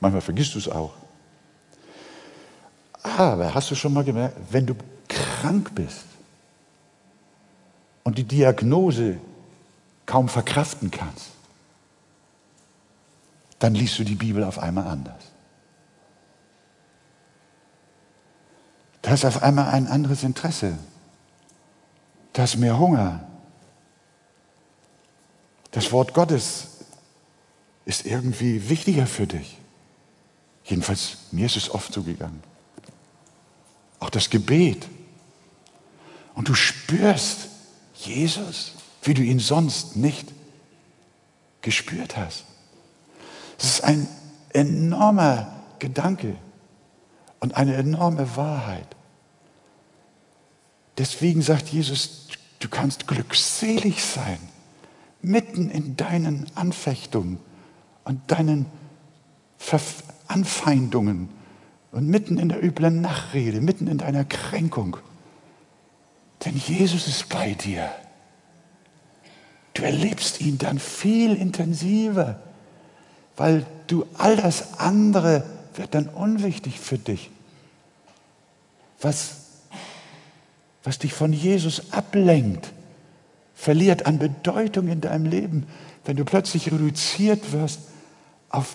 Manchmal 0.00 0.20
vergisst 0.20 0.54
du 0.54 0.58
es 0.58 0.68
auch. 0.68 0.94
Aber 3.02 3.54
hast 3.54 3.70
du 3.70 3.74
schon 3.74 3.92
mal 3.92 4.04
gemerkt, 4.04 4.36
wenn 4.50 4.66
du 4.66 4.74
krank 5.08 5.74
bist 5.74 6.04
und 8.04 8.18
die 8.18 8.24
Diagnose 8.24 9.18
kaum 10.06 10.28
verkraften 10.28 10.90
kannst, 10.90 11.30
dann 13.58 13.74
liest 13.74 13.98
du 13.98 14.04
die 14.04 14.14
Bibel 14.14 14.44
auf 14.44 14.58
einmal 14.58 14.86
anders. 14.86 15.32
Da 19.02 19.14
ist 19.14 19.24
auf 19.24 19.42
einmal 19.42 19.70
ein 19.70 19.86
anderes 19.86 20.22
Interesse. 20.22 20.78
Da 22.32 22.44
ist 22.44 22.56
mehr 22.56 22.78
Hunger. 22.78 23.27
Das 25.70 25.92
Wort 25.92 26.14
Gottes 26.14 26.78
ist 27.84 28.06
irgendwie 28.06 28.68
wichtiger 28.68 29.06
für 29.06 29.26
dich. 29.26 29.58
Jedenfalls, 30.64 31.18
mir 31.30 31.46
ist 31.46 31.56
es 31.56 31.70
oft 31.70 31.92
so 31.92 32.02
gegangen. 32.02 32.42
Auch 34.00 34.10
das 34.10 34.30
Gebet. 34.30 34.86
Und 36.34 36.48
du 36.48 36.54
spürst 36.54 37.48
Jesus, 37.94 38.72
wie 39.02 39.14
du 39.14 39.22
ihn 39.22 39.38
sonst 39.38 39.96
nicht 39.96 40.28
gespürt 41.62 42.16
hast. 42.16 42.44
Das 43.56 43.66
ist 43.66 43.84
ein 43.84 44.06
enormer 44.52 45.64
Gedanke 45.78 46.36
und 47.40 47.56
eine 47.56 47.74
enorme 47.74 48.36
Wahrheit. 48.36 48.86
Deswegen 50.96 51.42
sagt 51.42 51.68
Jesus, 51.68 52.28
du 52.58 52.68
kannst 52.68 53.06
glückselig 53.06 54.04
sein, 54.04 54.38
mitten 55.22 55.70
in 55.70 55.96
deinen 55.96 56.46
Anfechtungen 56.54 57.38
und 58.04 58.20
deinen 58.30 58.66
Anfeindungen 60.28 61.28
und 61.92 62.06
mitten 62.06 62.38
in 62.38 62.48
der 62.48 62.62
üblen 62.62 63.00
Nachrede, 63.00 63.60
mitten 63.60 63.86
in 63.86 63.98
deiner 63.98 64.24
Kränkung. 64.24 64.96
Denn 66.44 66.56
Jesus 66.56 67.08
ist 67.08 67.28
bei 67.28 67.54
dir. 67.54 67.90
Du 69.74 69.82
erlebst 69.82 70.40
ihn 70.40 70.58
dann 70.58 70.78
viel 70.78 71.34
intensiver, 71.34 72.40
weil 73.36 73.66
du 73.86 74.06
all 74.16 74.36
das 74.36 74.78
andere 74.78 75.44
wird 75.74 75.94
dann 75.94 76.08
unwichtig 76.08 76.78
für 76.80 76.98
dich. 76.98 77.30
Was, 79.00 79.36
was 80.82 80.98
dich 80.98 81.14
von 81.14 81.32
Jesus 81.32 81.92
ablenkt, 81.92 82.72
verliert 83.58 84.06
an 84.06 84.20
Bedeutung 84.20 84.86
in 84.86 85.00
deinem 85.00 85.26
Leben, 85.26 85.66
wenn 86.04 86.16
du 86.16 86.24
plötzlich 86.24 86.70
reduziert 86.70 87.52
wirst 87.52 87.80
auf 88.50 88.72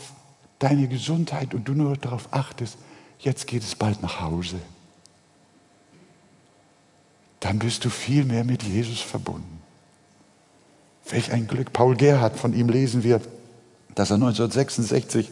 deine 0.59 0.89
Gesundheit 0.89 1.53
und 1.53 1.69
du 1.69 1.73
nur 1.73 1.95
darauf 1.95 2.27
achtest, 2.31 2.77
jetzt 3.17 3.47
geht 3.47 3.63
es 3.63 3.75
bald 3.75 4.01
nach 4.01 4.19
Hause. 4.19 4.57
Dann 7.39 7.59
bist 7.59 7.85
du 7.85 7.89
viel 7.89 8.25
mehr 8.25 8.43
mit 8.43 8.63
Jesus 8.63 8.99
verbunden. 8.99 9.61
Welch 11.09 11.31
ein 11.31 11.47
Glück. 11.47 11.71
Paul 11.71 11.95
Gerhard, 11.95 12.37
von 12.37 12.53
ihm 12.53 12.67
lesen 12.67 13.03
wir, 13.03 13.21
dass 13.95 14.11
er 14.11 14.15
1966 14.15 15.29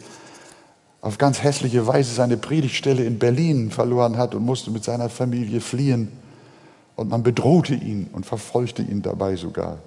auf 1.02 1.18
ganz 1.18 1.42
hässliche 1.42 1.86
Weise 1.86 2.14
seine 2.14 2.38
Predigtstelle 2.38 3.04
in 3.04 3.18
Berlin 3.18 3.70
verloren 3.70 4.16
hat 4.16 4.34
und 4.34 4.46
musste 4.46 4.70
mit 4.70 4.82
seiner 4.82 5.10
Familie 5.10 5.60
fliehen. 5.60 6.08
Und 6.96 7.10
man 7.10 7.22
bedrohte 7.22 7.74
ihn 7.74 8.08
und 8.12 8.26
verfolgte 8.26 8.82
ihn 8.82 9.02
dabei 9.02 9.36
sogar. 9.36 9.78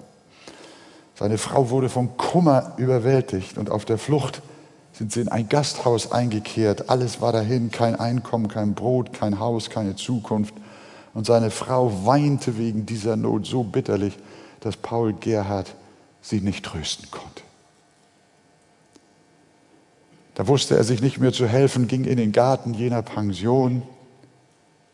Seine 1.14 1.38
Frau 1.38 1.70
wurde 1.70 1.88
vom 1.88 2.16
Kummer 2.16 2.74
überwältigt 2.76 3.56
und 3.56 3.70
auf 3.70 3.84
der 3.84 3.96
Flucht 3.96 4.42
sind 4.92 5.12
sie 5.12 5.20
in 5.20 5.28
ein 5.28 5.48
Gasthaus 5.48 6.12
eingekehrt. 6.12 6.90
Alles 6.90 7.20
war 7.20 7.32
dahin, 7.32 7.70
kein 7.70 7.96
Einkommen, 7.96 8.48
kein 8.48 8.74
Brot, 8.74 9.12
kein 9.12 9.38
Haus, 9.38 9.70
keine 9.70 9.96
Zukunft. 9.96 10.54
Und 11.14 11.26
seine 11.26 11.50
Frau 11.50 12.06
weinte 12.06 12.58
wegen 12.58 12.86
dieser 12.86 13.16
Not 13.16 13.46
so 13.46 13.62
bitterlich, 13.62 14.18
dass 14.60 14.76
Paul 14.76 15.14
Gerhard 15.14 15.74
sie 16.20 16.40
nicht 16.40 16.64
trösten 16.64 17.10
konnte. 17.10 17.42
Da 20.34 20.46
wusste 20.48 20.76
er 20.76 20.84
sich 20.84 21.00
nicht 21.00 21.18
mehr 21.18 21.32
zu 21.32 21.46
helfen, 21.46 21.88
ging 21.88 22.04
in 22.04 22.18
den 22.18 22.32
Garten 22.32 22.74
jener 22.74 23.00
Pension 23.00 23.82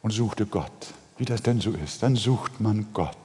und 0.03 0.13
suchte 0.13 0.47
Gott. 0.47 0.95
Wie 1.23 1.27
das 1.27 1.41
denn 1.41 1.61
so 1.61 1.71
ist, 1.71 2.03
dann 2.03 2.17
sucht 2.17 2.61
man 2.61 2.89
Gott. 2.93 3.17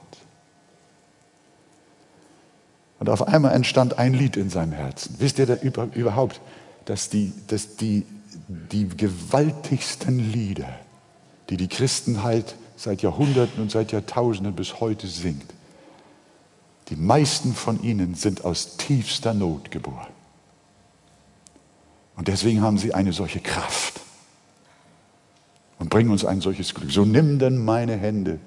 Und 3.00 3.08
auf 3.08 3.26
einmal 3.26 3.56
entstand 3.56 3.98
ein 3.98 4.14
Lied 4.14 4.36
in 4.36 4.50
seinem 4.50 4.70
Herzen. 4.70 5.16
Wisst 5.18 5.40
ihr 5.40 5.46
da 5.46 5.56
überhaupt, 5.56 6.40
dass 6.84 7.08
die, 7.08 7.32
dass 7.48 7.74
die, 7.74 8.06
die 8.46 8.86
gewaltigsten 8.86 10.30
Lieder, 10.30 10.78
die 11.50 11.56
die 11.56 11.66
Christenheit 11.66 12.54
seit 12.76 13.02
Jahrhunderten 13.02 13.60
und 13.60 13.72
seit 13.72 13.90
Jahrtausenden 13.90 14.54
bis 14.54 14.78
heute 14.78 15.08
singt, 15.08 15.52
die 16.90 16.96
meisten 16.96 17.52
von 17.52 17.82
ihnen 17.82 18.14
sind 18.14 18.44
aus 18.44 18.76
tiefster 18.76 19.34
Not 19.34 19.72
geboren. 19.72 20.06
Und 22.14 22.28
deswegen 22.28 22.62
haben 22.62 22.78
sie 22.78 22.94
eine 22.94 23.12
solche 23.12 23.40
Kraft 23.40 23.98
und 25.98 26.04
bringen 26.04 26.12
uns 26.12 26.24
ein 26.24 26.40
solches 26.40 26.74
Glück. 26.74 26.92
So 26.92 27.04
nimm 27.04 27.40
denn 27.40 27.64
meine 27.64 27.96
Hände 27.96 28.38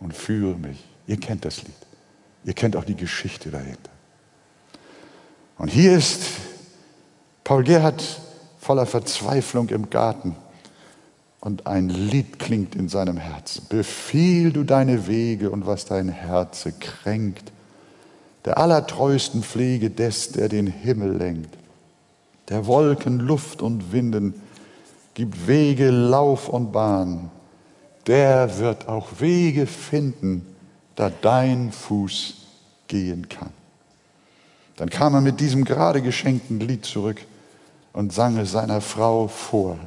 und 0.00 0.14
führe 0.14 0.56
mich. 0.56 0.82
Ihr 1.06 1.18
kennt 1.18 1.44
das 1.44 1.62
Lied. 1.62 1.74
Ihr 2.44 2.54
kennt 2.54 2.74
auch 2.74 2.84
die 2.84 2.94
Geschichte 2.94 3.50
dahinter. 3.50 3.90
Und 5.58 5.68
hier 5.68 5.96
ist 5.96 6.22
Paul 7.44 7.64
Gerhard 7.64 8.02
voller 8.58 8.86
Verzweiflung 8.86 9.68
im 9.68 9.90
Garten 9.90 10.36
und 11.40 11.66
ein 11.66 11.90
Lied 11.90 12.38
klingt 12.38 12.74
in 12.74 12.88
seinem 12.88 13.18
Herzen. 13.18 13.66
Befiehl 13.68 14.52
du 14.52 14.64
deine 14.64 15.06
Wege 15.06 15.50
und 15.50 15.66
was 15.66 15.84
dein 15.84 16.08
Herze 16.08 16.72
kränkt, 16.72 17.52
der 18.46 18.56
allertreuesten 18.56 19.42
Pflege 19.42 19.90
des, 19.90 20.32
der 20.32 20.48
den 20.48 20.66
Himmel 20.66 21.14
lenkt, 21.16 21.56
der 22.48 22.66
Wolken, 22.66 23.18
Luft 23.20 23.60
und 23.60 23.92
Winden 23.92 24.34
gibt 25.16 25.46
Wege, 25.46 25.88
Lauf 25.88 26.46
und 26.50 26.72
Bahn, 26.72 27.30
der 28.06 28.58
wird 28.58 28.86
auch 28.86 29.08
Wege 29.18 29.66
finden, 29.66 30.46
da 30.94 31.10
dein 31.10 31.72
Fuß 31.72 32.34
gehen 32.86 33.26
kann. 33.26 33.48
Dann 34.76 34.90
kam 34.90 35.14
er 35.14 35.22
mit 35.22 35.40
diesem 35.40 35.64
gerade 35.64 36.02
geschenkten 36.02 36.60
Lied 36.60 36.84
zurück 36.84 37.16
und 37.94 38.12
sang 38.12 38.36
es 38.36 38.52
seiner 38.52 38.82
Frau 38.82 39.26
vor. 39.26 39.78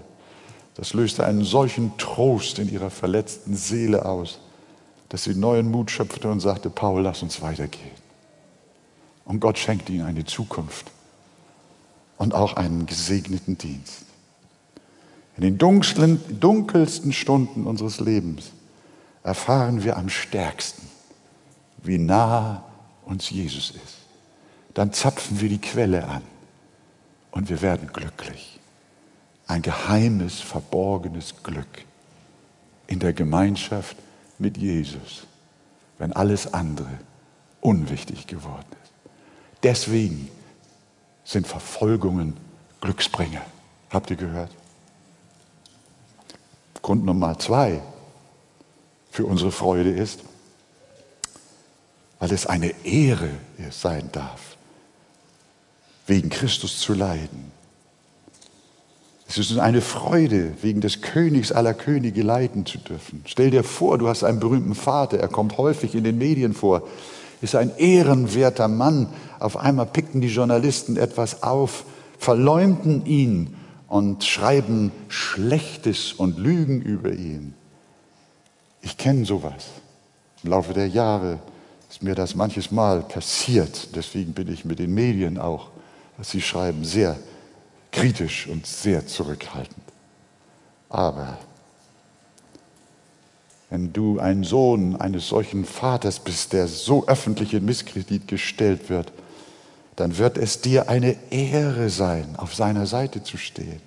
Das 0.73 0.93
löste 0.93 1.23
einen 1.23 1.43
solchen 1.43 1.95
Trost 1.99 2.57
in 2.57 2.67
ihrer 2.67 2.89
verletzten 2.89 3.55
Seele 3.55 4.05
aus, 4.05 4.39
dass 5.09 5.25
sie 5.25 5.35
neuen 5.35 5.69
Mut 5.69 5.91
schöpfte 5.91 6.27
und 6.31 6.39
sagte, 6.39 6.71
Paul, 6.71 7.03
lass 7.03 7.21
uns 7.21 7.39
weitergehen. 7.39 7.91
Und 9.25 9.41
Gott 9.41 9.59
schenkte 9.59 9.93
ihnen 9.93 10.07
eine 10.07 10.25
Zukunft 10.25 10.87
und 12.17 12.33
auch 12.33 12.53
einen 12.53 12.87
gesegneten 12.87 13.59
Dienst. 13.59 14.08
In 15.39 15.43
den 15.43 15.57
dunkelsten, 15.57 16.19
dunkelsten 16.41 17.13
Stunden 17.13 17.65
unseres 17.65 18.01
Lebens 18.01 18.51
erfahren 19.23 19.85
wir 19.85 19.95
am 19.95 20.09
stärksten, 20.09 20.85
wie 21.81 21.97
nah 21.97 22.65
uns 23.05 23.29
Jesus 23.29 23.71
ist. 23.71 23.99
Dann 24.73 24.91
zapfen 24.91 25.39
wir 25.39 25.47
die 25.47 25.61
Quelle 25.61 26.05
an 26.09 26.23
und 27.31 27.47
wir 27.47 27.61
werden 27.61 27.87
glücklich. 27.93 28.59
Ein 29.47 29.61
geheimes, 29.61 30.41
verborgenes 30.41 31.35
Glück 31.41 31.85
in 32.87 32.99
der 32.99 33.13
Gemeinschaft 33.13 33.95
mit 34.39 34.57
Jesus, 34.57 35.25
wenn 35.99 36.11
alles 36.11 36.53
andere 36.53 36.99
unwichtig 37.61 38.27
geworden 38.27 38.67
ist. 38.83 38.91
Deswegen 39.63 40.27
sind 41.23 41.47
Verfolgungen 41.47 42.35
Glücksbringer. 42.81 43.41
Habt 43.89 44.09
ihr 44.09 44.17
gehört? 44.17 44.51
Grund 46.81 47.05
Nummer 47.05 47.37
zwei 47.39 47.81
für 49.11 49.25
unsere 49.25 49.51
Freude 49.51 49.91
ist, 49.91 50.21
weil 52.19 52.31
es 52.31 52.45
eine 52.45 52.73
Ehre 52.85 53.29
sein 53.71 54.09
darf, 54.11 54.57
wegen 56.07 56.29
Christus 56.29 56.79
zu 56.79 56.93
leiden. 56.93 57.51
Es 59.27 59.37
ist 59.37 59.57
eine 59.59 59.81
Freude, 59.81 60.53
wegen 60.61 60.81
des 60.81 61.01
Königs 61.01 61.51
aller 61.51 61.75
Könige 61.75 62.23
leiden 62.23 62.65
zu 62.65 62.79
dürfen. 62.79 63.21
Stell 63.25 63.51
dir 63.51 63.63
vor, 63.63 63.99
du 63.99 64.07
hast 64.07 64.23
einen 64.23 64.39
berühmten 64.39 64.73
Vater, 64.73 65.19
er 65.19 65.27
kommt 65.27 65.57
häufig 65.59 65.93
in 65.93 66.03
den 66.03 66.17
Medien 66.17 66.53
vor, 66.53 66.87
ist 67.41 67.55
ein 67.55 67.77
ehrenwerter 67.77 68.67
Mann. 68.67 69.07
Auf 69.39 69.55
einmal 69.55 69.85
pickten 69.85 70.19
die 70.19 70.29
Journalisten 70.29 70.97
etwas 70.97 71.43
auf, 71.43 71.85
verleumden 72.17 73.05
ihn 73.05 73.55
und 73.89 74.23
schreiben 74.23 74.91
Schlechtes 75.09 76.13
und 76.13 76.37
Lügen 76.37 76.81
über 76.81 77.11
ihn. 77.11 77.53
Ich 78.81 78.97
kenne 78.97 79.25
sowas. 79.25 79.65
Im 80.43 80.51
Laufe 80.51 80.73
der 80.73 80.87
Jahre 80.87 81.39
ist 81.89 82.01
mir 82.01 82.15
das 82.15 82.35
manches 82.35 82.71
Mal 82.71 83.01
passiert. 83.01 83.95
Deswegen 83.95 84.33
bin 84.33 84.51
ich 84.51 84.63
mit 84.63 84.79
den 84.79 84.93
Medien 84.93 85.37
auch 85.37 85.71
was 86.19 86.31
Sie 86.31 86.41
schreiben, 86.41 86.83
sehr 86.83 87.17
kritisch 87.93 88.47
und 88.47 88.67
sehr 88.67 89.07
zurückhaltend. 89.07 89.81
Aber 90.89 91.37
wenn 93.69 93.93
du 93.93 94.19
ein 94.19 94.43
Sohn 94.43 94.99
eines 94.99 95.29
solchen 95.29 95.63
Vaters 95.63 96.19
bist, 96.19 96.51
der 96.51 96.67
so 96.67 97.07
öffentlich 97.07 97.53
in 97.53 97.63
Misskredit 97.63 98.27
gestellt 98.27 98.89
wird, 98.89 99.13
dann 99.99 100.17
wird 100.17 100.37
es 100.37 100.61
dir 100.61 100.87
eine 100.87 101.17
Ehre 101.29 101.89
sein, 101.89 102.35
auf 102.37 102.55
seiner 102.55 102.85
Seite 102.85 103.21
zu 103.21 103.37
stehen. 103.37 103.81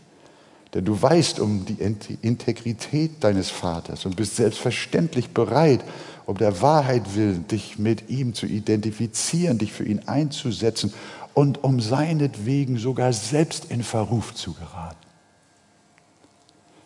Denn 0.75 0.85
du 0.85 1.01
weißt 1.01 1.41
um 1.41 1.65
die 1.65 1.79
Integrität 2.21 3.25
deines 3.25 3.49
Vaters 3.49 4.05
und 4.05 4.17
bist 4.17 4.37
selbstverständlich 4.37 5.31
bereit, 5.31 5.83
um 6.27 6.37
der 6.37 6.61
Wahrheit 6.61 7.15
willen, 7.15 7.47
dich 7.49 7.79
mit 7.79 8.11
ihm 8.11 8.35
zu 8.35 8.45
identifizieren, 8.45 9.57
dich 9.57 9.73
für 9.73 9.85
ihn 9.85 10.01
einzusetzen 10.07 10.93
und 11.33 11.65
um 11.65 11.81
seinetwegen 11.81 12.77
sogar 12.77 13.15
selbst 13.15 13.71
in 13.71 13.83
Verruf 13.83 14.35
zu 14.35 14.53
geraten. 14.53 14.97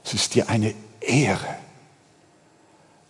Es 0.04 0.14
ist 0.14 0.36
dir 0.36 0.48
eine 0.48 0.72
Ehre, 1.00 1.56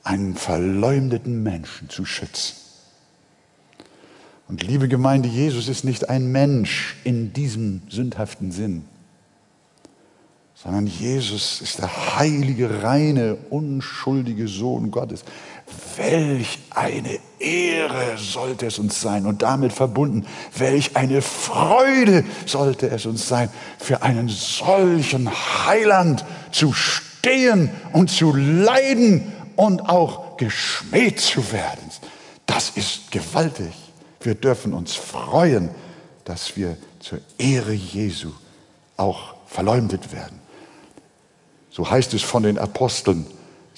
einen 0.02 0.34
verleumdeten 0.34 1.42
Menschen 1.42 1.90
zu 1.90 2.06
schützen. 2.06 2.65
Und 4.48 4.62
liebe 4.62 4.88
Gemeinde, 4.88 5.28
Jesus 5.28 5.68
ist 5.68 5.84
nicht 5.84 6.08
ein 6.08 6.30
Mensch 6.30 6.96
in 7.02 7.32
diesem 7.32 7.82
sündhaften 7.88 8.52
Sinn, 8.52 8.84
sondern 10.54 10.86
Jesus 10.86 11.60
ist 11.60 11.80
der 11.80 12.16
heilige, 12.16 12.82
reine, 12.82 13.36
unschuldige 13.50 14.46
Sohn 14.46 14.90
Gottes. 14.92 15.24
Welch 15.96 16.60
eine 16.70 17.18
Ehre 17.40 18.16
sollte 18.18 18.66
es 18.66 18.78
uns 18.78 19.00
sein 19.00 19.26
und 19.26 19.42
damit 19.42 19.72
verbunden, 19.72 20.24
welch 20.56 20.96
eine 20.96 21.22
Freude 21.22 22.24
sollte 22.46 22.88
es 22.88 23.04
uns 23.04 23.26
sein, 23.26 23.50
für 23.78 24.02
einen 24.02 24.28
solchen 24.28 25.28
Heiland 25.66 26.24
zu 26.52 26.72
stehen 26.72 27.70
und 27.92 28.10
zu 28.10 28.32
leiden 28.32 29.32
und 29.56 29.88
auch 29.88 30.36
geschmäht 30.36 31.18
zu 31.18 31.52
werden. 31.52 31.90
Das 32.46 32.70
ist 32.70 33.10
gewaltig. 33.10 33.85
Wir 34.20 34.34
dürfen 34.34 34.72
uns 34.72 34.94
freuen, 34.94 35.70
dass 36.24 36.56
wir 36.56 36.76
zur 37.00 37.20
Ehre 37.38 37.72
Jesu 37.72 38.30
auch 38.96 39.34
verleumdet 39.46 40.12
werden. 40.12 40.40
So 41.70 41.88
heißt 41.90 42.14
es 42.14 42.22
von 42.22 42.42
den 42.42 42.58
Aposteln, 42.58 43.26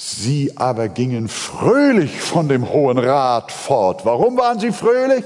Sie 0.00 0.56
aber 0.56 0.88
gingen 0.88 1.26
fröhlich 1.26 2.20
von 2.20 2.48
dem 2.48 2.70
Hohen 2.70 2.98
Rat 2.98 3.50
fort. 3.50 4.04
Warum 4.04 4.36
waren 4.36 4.60
sie 4.60 4.70
fröhlich? 4.70 5.24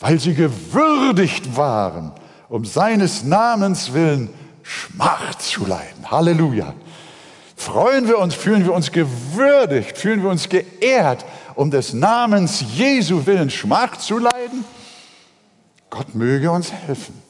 Weil 0.00 0.18
sie 0.18 0.34
gewürdigt 0.34 1.56
waren, 1.56 2.10
um 2.48 2.64
seines 2.64 3.22
Namens 3.22 3.92
willen 3.92 4.28
Schmach 4.64 5.36
zu 5.36 5.66
leiden. 5.66 6.10
Halleluja. 6.10 6.74
Freuen 7.54 8.08
wir 8.08 8.18
uns, 8.18 8.34
fühlen 8.34 8.64
wir 8.64 8.74
uns 8.74 8.90
gewürdigt, 8.90 9.96
fühlen 9.96 10.24
wir 10.24 10.30
uns 10.30 10.48
geehrt, 10.48 11.24
um 11.60 11.70
des 11.70 11.92
Namens 11.92 12.64
Jesu 12.74 13.26
willen 13.26 13.50
Schmach 13.50 13.98
zu 13.98 14.16
leiden? 14.16 14.64
Gott 15.90 16.14
möge 16.14 16.50
uns 16.50 16.72
helfen. 16.72 17.20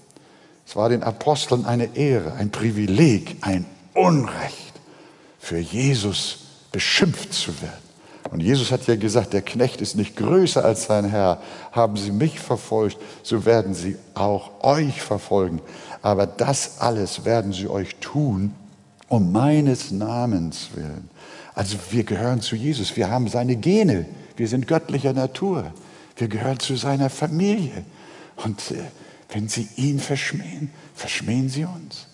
Es 0.64 0.76
war 0.76 0.88
den 0.88 1.02
Aposteln 1.02 1.66
eine 1.66 1.96
Ehre, 1.96 2.34
ein 2.34 2.52
Privileg, 2.52 3.38
ein 3.40 3.66
Unrecht 3.92 4.74
für 5.40 5.58
Jesus 5.58 6.38
beschimpft 6.70 7.32
zu 7.32 7.60
werden. 7.60 7.82
Und 8.30 8.38
Jesus 8.38 8.70
hat 8.70 8.86
ja 8.86 8.94
gesagt, 8.94 9.32
der 9.32 9.42
Knecht 9.42 9.80
ist 9.80 9.96
nicht 9.96 10.14
größer 10.14 10.64
als 10.64 10.84
sein 10.84 11.06
Herr. 11.06 11.42
Haben 11.72 11.96
sie 11.96 12.12
mich 12.12 12.38
verfolgt, 12.38 12.98
so 13.24 13.44
werden 13.44 13.74
sie 13.74 13.96
auch 14.14 14.62
euch 14.62 15.02
verfolgen. 15.02 15.60
Aber 16.02 16.28
das 16.28 16.80
alles 16.80 17.24
werden 17.24 17.52
sie 17.52 17.66
euch 17.66 17.96
tun, 17.96 18.54
um 19.08 19.32
meines 19.32 19.90
Namens 19.90 20.68
willen. 20.74 21.09
Also 21.60 21.76
wir 21.90 22.04
gehören 22.04 22.40
zu 22.40 22.56
Jesus, 22.56 22.96
wir 22.96 23.10
haben 23.10 23.28
seine 23.28 23.54
Gene, 23.54 24.06
wir 24.34 24.48
sind 24.48 24.66
göttlicher 24.66 25.12
Natur, 25.12 25.74
wir 26.16 26.26
gehören 26.26 26.58
zu 26.58 26.74
seiner 26.74 27.10
Familie. 27.10 27.84
Und 28.36 28.70
äh, 28.70 28.76
wenn 29.28 29.46
sie 29.46 29.68
ihn 29.76 30.00
verschmähen, 30.00 30.70
verschmähen 30.94 31.50
sie 31.50 31.66
uns. 31.66 32.06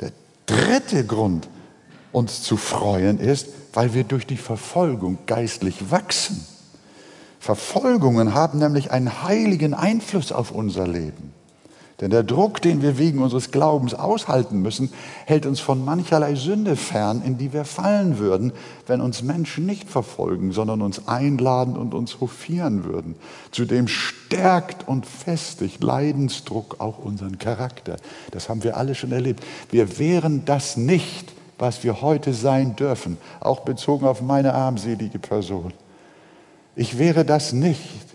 Der 0.00 0.10
dritte 0.46 1.06
Grund, 1.06 1.48
uns 2.10 2.42
zu 2.42 2.56
freuen 2.56 3.20
ist, 3.20 3.46
weil 3.74 3.94
wir 3.94 4.02
durch 4.02 4.26
die 4.26 4.38
Verfolgung 4.38 5.18
geistlich 5.26 5.92
wachsen. 5.92 6.44
Verfolgungen 7.38 8.34
haben 8.34 8.58
nämlich 8.58 8.90
einen 8.90 9.22
heiligen 9.22 9.72
Einfluss 9.72 10.32
auf 10.32 10.50
unser 10.50 10.88
Leben. 10.88 11.32
Denn 12.00 12.10
der 12.10 12.22
Druck, 12.22 12.62
den 12.62 12.80
wir 12.80 12.96
wegen 12.96 13.18
unseres 13.18 13.50
Glaubens 13.50 13.92
aushalten 13.92 14.62
müssen, 14.62 14.90
hält 15.26 15.44
uns 15.44 15.60
von 15.60 15.84
mancherlei 15.84 16.34
Sünde 16.34 16.76
fern, 16.76 17.20
in 17.22 17.36
die 17.36 17.52
wir 17.52 17.66
fallen 17.66 18.18
würden, 18.18 18.52
wenn 18.86 19.02
uns 19.02 19.22
Menschen 19.22 19.66
nicht 19.66 19.90
verfolgen, 19.90 20.52
sondern 20.52 20.80
uns 20.80 21.08
einladen 21.08 21.76
und 21.76 21.92
uns 21.92 22.20
hofieren 22.20 22.84
würden. 22.84 23.16
Zudem 23.50 23.86
stärkt 23.86 24.88
und 24.88 25.04
festigt 25.04 25.82
Leidensdruck 25.82 26.76
auch 26.80 26.98
unseren 26.98 27.38
Charakter. 27.38 27.96
Das 28.30 28.48
haben 28.48 28.64
wir 28.64 28.78
alle 28.78 28.94
schon 28.94 29.12
erlebt. 29.12 29.44
Wir 29.70 29.98
wären 29.98 30.46
das 30.46 30.78
nicht, 30.78 31.32
was 31.58 31.84
wir 31.84 32.00
heute 32.00 32.32
sein 32.32 32.76
dürfen, 32.76 33.18
auch 33.40 33.60
bezogen 33.60 34.06
auf 34.06 34.22
meine 34.22 34.54
armselige 34.54 35.18
Person. 35.18 35.74
Ich 36.74 36.98
wäre 36.98 37.26
das 37.26 37.52
nicht, 37.52 38.06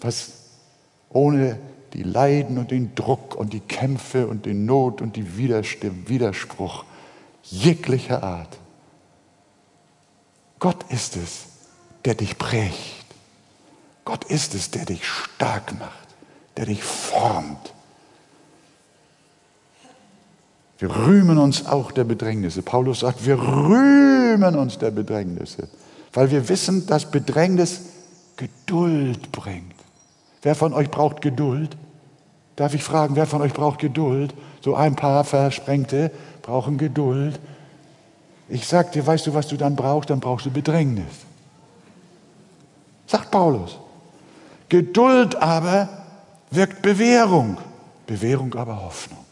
was 0.00 0.32
ohne 1.08 1.58
die 1.98 2.04
Leiden 2.04 2.58
und 2.58 2.70
den 2.70 2.94
Druck 2.94 3.34
und 3.34 3.52
die 3.52 3.58
Kämpfe 3.58 4.28
und 4.28 4.46
die 4.46 4.54
Not 4.54 5.02
und 5.02 5.16
die 5.16 5.36
Widerspruch 5.36 6.84
jeglicher 7.42 8.22
Art. 8.22 8.56
Gott 10.60 10.84
ist 10.90 11.16
es, 11.16 11.46
der 12.04 12.14
dich 12.14 12.38
prägt. 12.38 12.76
Gott 14.04 14.24
ist 14.24 14.54
es, 14.54 14.70
der 14.70 14.84
dich 14.84 15.04
stark 15.04 15.76
macht, 15.76 16.08
der 16.56 16.66
dich 16.66 16.84
formt. 16.84 17.74
Wir 20.78 20.94
rühmen 20.94 21.36
uns 21.36 21.66
auch 21.66 21.90
der 21.90 22.04
Bedrängnisse. 22.04 22.62
Paulus 22.62 23.00
sagt, 23.00 23.26
wir 23.26 23.40
rühmen 23.40 24.54
uns 24.54 24.78
der 24.78 24.92
Bedrängnisse, 24.92 25.68
weil 26.12 26.30
wir 26.30 26.48
wissen, 26.48 26.86
dass 26.86 27.10
Bedrängnis 27.10 27.80
Geduld 28.36 29.32
bringt. 29.32 29.74
Wer 30.42 30.54
von 30.54 30.72
euch 30.72 30.92
braucht 30.92 31.22
Geduld? 31.22 31.76
Darf 32.58 32.74
ich 32.74 32.82
fragen, 32.82 33.14
wer 33.14 33.26
von 33.26 33.40
euch 33.40 33.52
braucht 33.52 33.78
Geduld? 33.78 34.34
So 34.62 34.74
ein 34.74 34.96
paar 34.96 35.22
Versprengte 35.22 36.10
brauchen 36.42 36.76
Geduld. 36.76 37.38
Ich 38.48 38.66
sag 38.66 38.90
dir, 38.90 39.06
weißt 39.06 39.28
du, 39.28 39.34
was 39.34 39.46
du 39.46 39.56
dann 39.56 39.76
brauchst? 39.76 40.10
Dann 40.10 40.18
brauchst 40.18 40.44
du 40.44 40.50
Bedrängnis. 40.50 41.04
Sagt 43.06 43.30
Paulus. 43.30 43.78
Geduld 44.68 45.36
aber 45.36 45.88
wirkt 46.50 46.82
Bewährung, 46.82 47.58
Bewährung 48.08 48.52
aber 48.56 48.82
Hoffnung. 48.82 49.24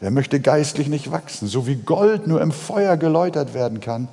Wer 0.00 0.10
möchte 0.10 0.40
geistlich 0.40 0.88
nicht 0.88 1.12
wachsen? 1.12 1.46
So 1.46 1.68
wie 1.68 1.76
Gold 1.76 2.26
nur 2.26 2.42
im 2.42 2.50
Feuer 2.50 2.96
geläutert 2.96 3.54
werden 3.54 3.78
kann, 3.78 4.08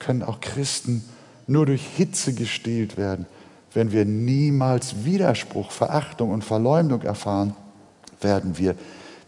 können 0.00 0.24
auch 0.24 0.40
Christen 0.40 1.08
nur 1.46 1.64
durch 1.64 1.86
Hitze 1.86 2.34
gestählt 2.34 2.96
werden, 2.96 3.26
wenn 3.74 3.92
wir 3.92 4.04
niemals 4.04 5.04
Widerspruch, 5.04 5.70
Verachtung 5.70 6.30
und 6.30 6.44
Verleumdung 6.44 7.02
erfahren, 7.02 7.54
werden 8.20 8.56
wir 8.56 8.76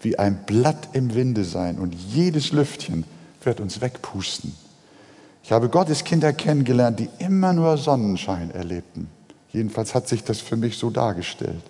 wie 0.00 0.18
ein 0.18 0.44
Blatt 0.46 0.88
im 0.92 1.14
Winde 1.14 1.44
sein 1.44 1.78
und 1.78 1.94
jedes 1.94 2.52
Lüftchen 2.52 3.04
wird 3.42 3.60
uns 3.60 3.80
wegpusten. 3.80 4.54
Ich 5.42 5.52
habe 5.52 5.68
Gottes 5.68 6.04
Kinder 6.04 6.32
kennengelernt, 6.32 6.98
die 6.98 7.08
immer 7.18 7.52
nur 7.52 7.76
Sonnenschein 7.76 8.50
erlebten. 8.50 9.08
Jedenfalls 9.52 9.94
hat 9.94 10.08
sich 10.08 10.24
das 10.24 10.40
für 10.40 10.56
mich 10.56 10.78
so 10.78 10.90
dargestellt. 10.90 11.62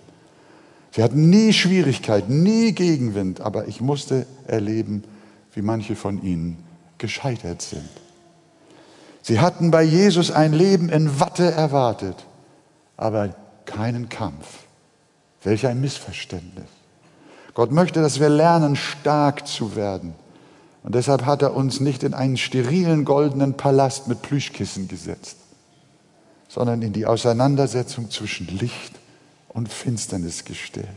Sie 0.91 1.03
hatten 1.03 1.29
nie 1.29 1.53
Schwierigkeiten, 1.53 2.41
nie 2.41 2.71
Gegenwind, 2.73 3.41
aber 3.41 3.67
ich 3.67 3.81
musste 3.81 4.25
erleben, 4.47 5.03
wie 5.53 5.61
manche 5.61 5.95
von 5.95 6.21
ihnen 6.23 6.57
gescheitert 6.97 7.61
sind. 7.61 7.89
Sie 9.21 9.39
hatten 9.39 9.71
bei 9.71 9.83
Jesus 9.83 10.31
ein 10.31 10.53
Leben 10.53 10.89
in 10.89 11.19
Watte 11.19 11.51
erwartet, 11.51 12.15
aber 12.97 13.35
keinen 13.65 14.09
Kampf. 14.09 14.65
Welch 15.43 15.67
ein 15.67 15.79
Missverständnis. 15.79 16.65
Gott 17.53 17.71
möchte, 17.71 18.01
dass 18.01 18.19
wir 18.19 18.29
lernen, 18.29 18.75
stark 18.75 19.47
zu 19.47 19.75
werden. 19.75 20.13
Und 20.83 20.95
deshalb 20.95 21.25
hat 21.25 21.41
er 21.41 21.55
uns 21.55 21.79
nicht 21.79 22.03
in 22.03 22.13
einen 22.13 22.37
sterilen 22.37 23.05
goldenen 23.05 23.55
Palast 23.55 24.07
mit 24.07 24.21
Plüschkissen 24.21 24.87
gesetzt, 24.87 25.37
sondern 26.47 26.81
in 26.81 26.93
die 26.93 27.05
Auseinandersetzung 27.05 28.09
zwischen 28.09 28.47
Licht 28.47 28.93
und 29.49 29.69
Finsternis 29.69 30.45
gestellt. 30.45 30.87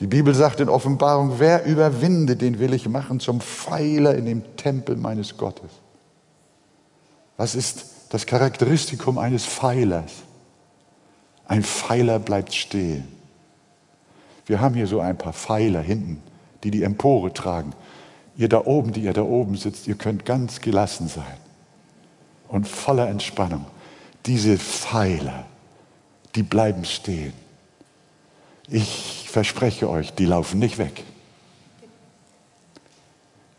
Die 0.00 0.06
Bibel 0.06 0.34
sagt 0.34 0.60
in 0.60 0.68
Offenbarung, 0.68 1.38
wer 1.38 1.64
überwinde, 1.64 2.36
den 2.36 2.58
will 2.58 2.72
ich 2.72 2.88
machen 2.88 3.20
zum 3.20 3.40
Pfeiler 3.40 4.14
in 4.14 4.26
dem 4.26 4.56
Tempel 4.56 4.96
meines 4.96 5.36
Gottes. 5.36 5.70
Was 7.36 7.54
ist 7.54 7.86
das 8.10 8.26
Charakteristikum 8.26 9.18
eines 9.18 9.44
Pfeilers? 9.44 10.12
Ein 11.52 11.64
Pfeiler 11.64 12.18
bleibt 12.18 12.54
stehen. 12.54 13.06
Wir 14.46 14.62
haben 14.62 14.74
hier 14.74 14.86
so 14.86 15.00
ein 15.00 15.18
paar 15.18 15.34
Pfeiler 15.34 15.82
hinten, 15.82 16.22
die 16.64 16.70
die 16.70 16.82
Empore 16.82 17.30
tragen. 17.34 17.74
Ihr 18.38 18.48
da 18.48 18.64
oben, 18.64 18.94
die 18.94 19.02
ihr 19.02 19.12
da 19.12 19.20
oben 19.20 19.58
sitzt, 19.58 19.86
ihr 19.86 19.96
könnt 19.96 20.24
ganz 20.24 20.62
gelassen 20.62 21.08
sein 21.08 21.36
und 22.48 22.66
voller 22.66 23.06
Entspannung. 23.06 23.66
Diese 24.24 24.56
Pfeiler, 24.56 25.44
die 26.36 26.42
bleiben 26.42 26.86
stehen. 26.86 27.34
Ich 28.70 29.28
verspreche 29.28 29.90
euch, 29.90 30.14
die 30.14 30.24
laufen 30.24 30.58
nicht 30.58 30.78
weg. 30.78 31.04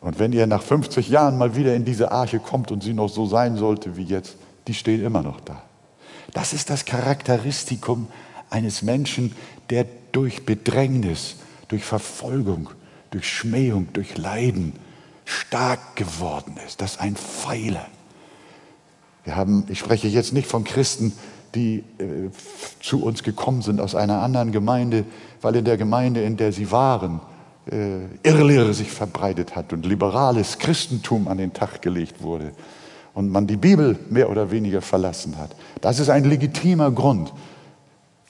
Und 0.02 0.18
wenn 0.18 0.34
ihr 0.34 0.48
nach 0.48 0.64
50 0.64 1.10
Jahren 1.10 1.38
mal 1.38 1.56
wieder 1.56 1.76
in 1.76 1.86
diese 1.86 2.12
Arche 2.12 2.40
kommt 2.40 2.72
und 2.72 2.82
sie 2.82 2.94
noch 2.94 3.10
so 3.10 3.28
sein 3.28 3.56
sollte 3.56 3.96
wie 3.98 4.06
jetzt, 4.06 4.36
die 4.66 4.74
stehen 4.74 5.06
immer 5.06 5.22
noch 5.22 5.42
da. 5.42 5.62
Das 6.32 6.54
ist 6.54 6.70
das 6.70 6.86
Charakteristikum 6.86 8.08
eines 8.50 8.82
Menschen, 8.82 9.36
der 9.70 9.86
durch 10.12 10.46
Bedrängnis, 10.46 11.36
durch 11.68 11.84
Verfolgung, 11.84 12.70
durch 13.12 13.28
Schmähung, 13.28 13.88
durch 13.94 14.18
Leiden 14.18 14.74
stark 15.26 15.96
geworden 15.96 16.58
ist. 16.66 16.82
Das 16.82 16.94
ist 16.94 17.02
ein 17.02 17.16
Pfeiler. 17.16 17.88
Wir 19.24 19.36
haben, 19.36 19.66
ich 19.70 19.80
spreche 19.80 20.08
jetzt 20.08 20.34
nicht 20.34 20.48
von 20.48 20.64
Christen, 20.64 21.14
die 21.56 21.84
äh, 22.00 22.30
zu 22.82 23.04
uns 23.04 23.24
gekommen 23.24 23.62
sind 23.62 23.80
aus 23.80 23.96
einer 23.96 24.22
anderen 24.22 24.52
Gemeinde, 24.52 25.06
weil 25.42 25.56
in 25.56 25.66
der 25.66 25.78
Gemeinde, 25.78 26.24
in 26.24 26.36
der 26.36 26.52
sie 26.52 26.72
waren, 26.72 27.22
äh, 27.72 28.06
Irrlehre 28.24 28.74
sich 28.74 28.92
verbreitet 28.92 29.56
hat 29.56 29.72
und 29.72 29.86
liberales 29.86 30.58
Christentum 30.58 31.28
an 31.28 31.38
den 31.38 31.54
Tag 31.54 31.82
gelegt 31.82 32.22
wurde 32.22 32.52
und 33.14 33.30
man 33.30 33.48
die 33.48 33.58
Bibel 33.58 33.98
mehr 34.10 34.30
oder 34.30 34.52
weniger 34.52 34.82
verlassen 34.82 35.38
hat. 35.38 35.56
Das 35.82 36.00
ist 36.00 36.10
ein 36.10 36.24
legitimer 36.24 36.92
Grund, 36.92 37.32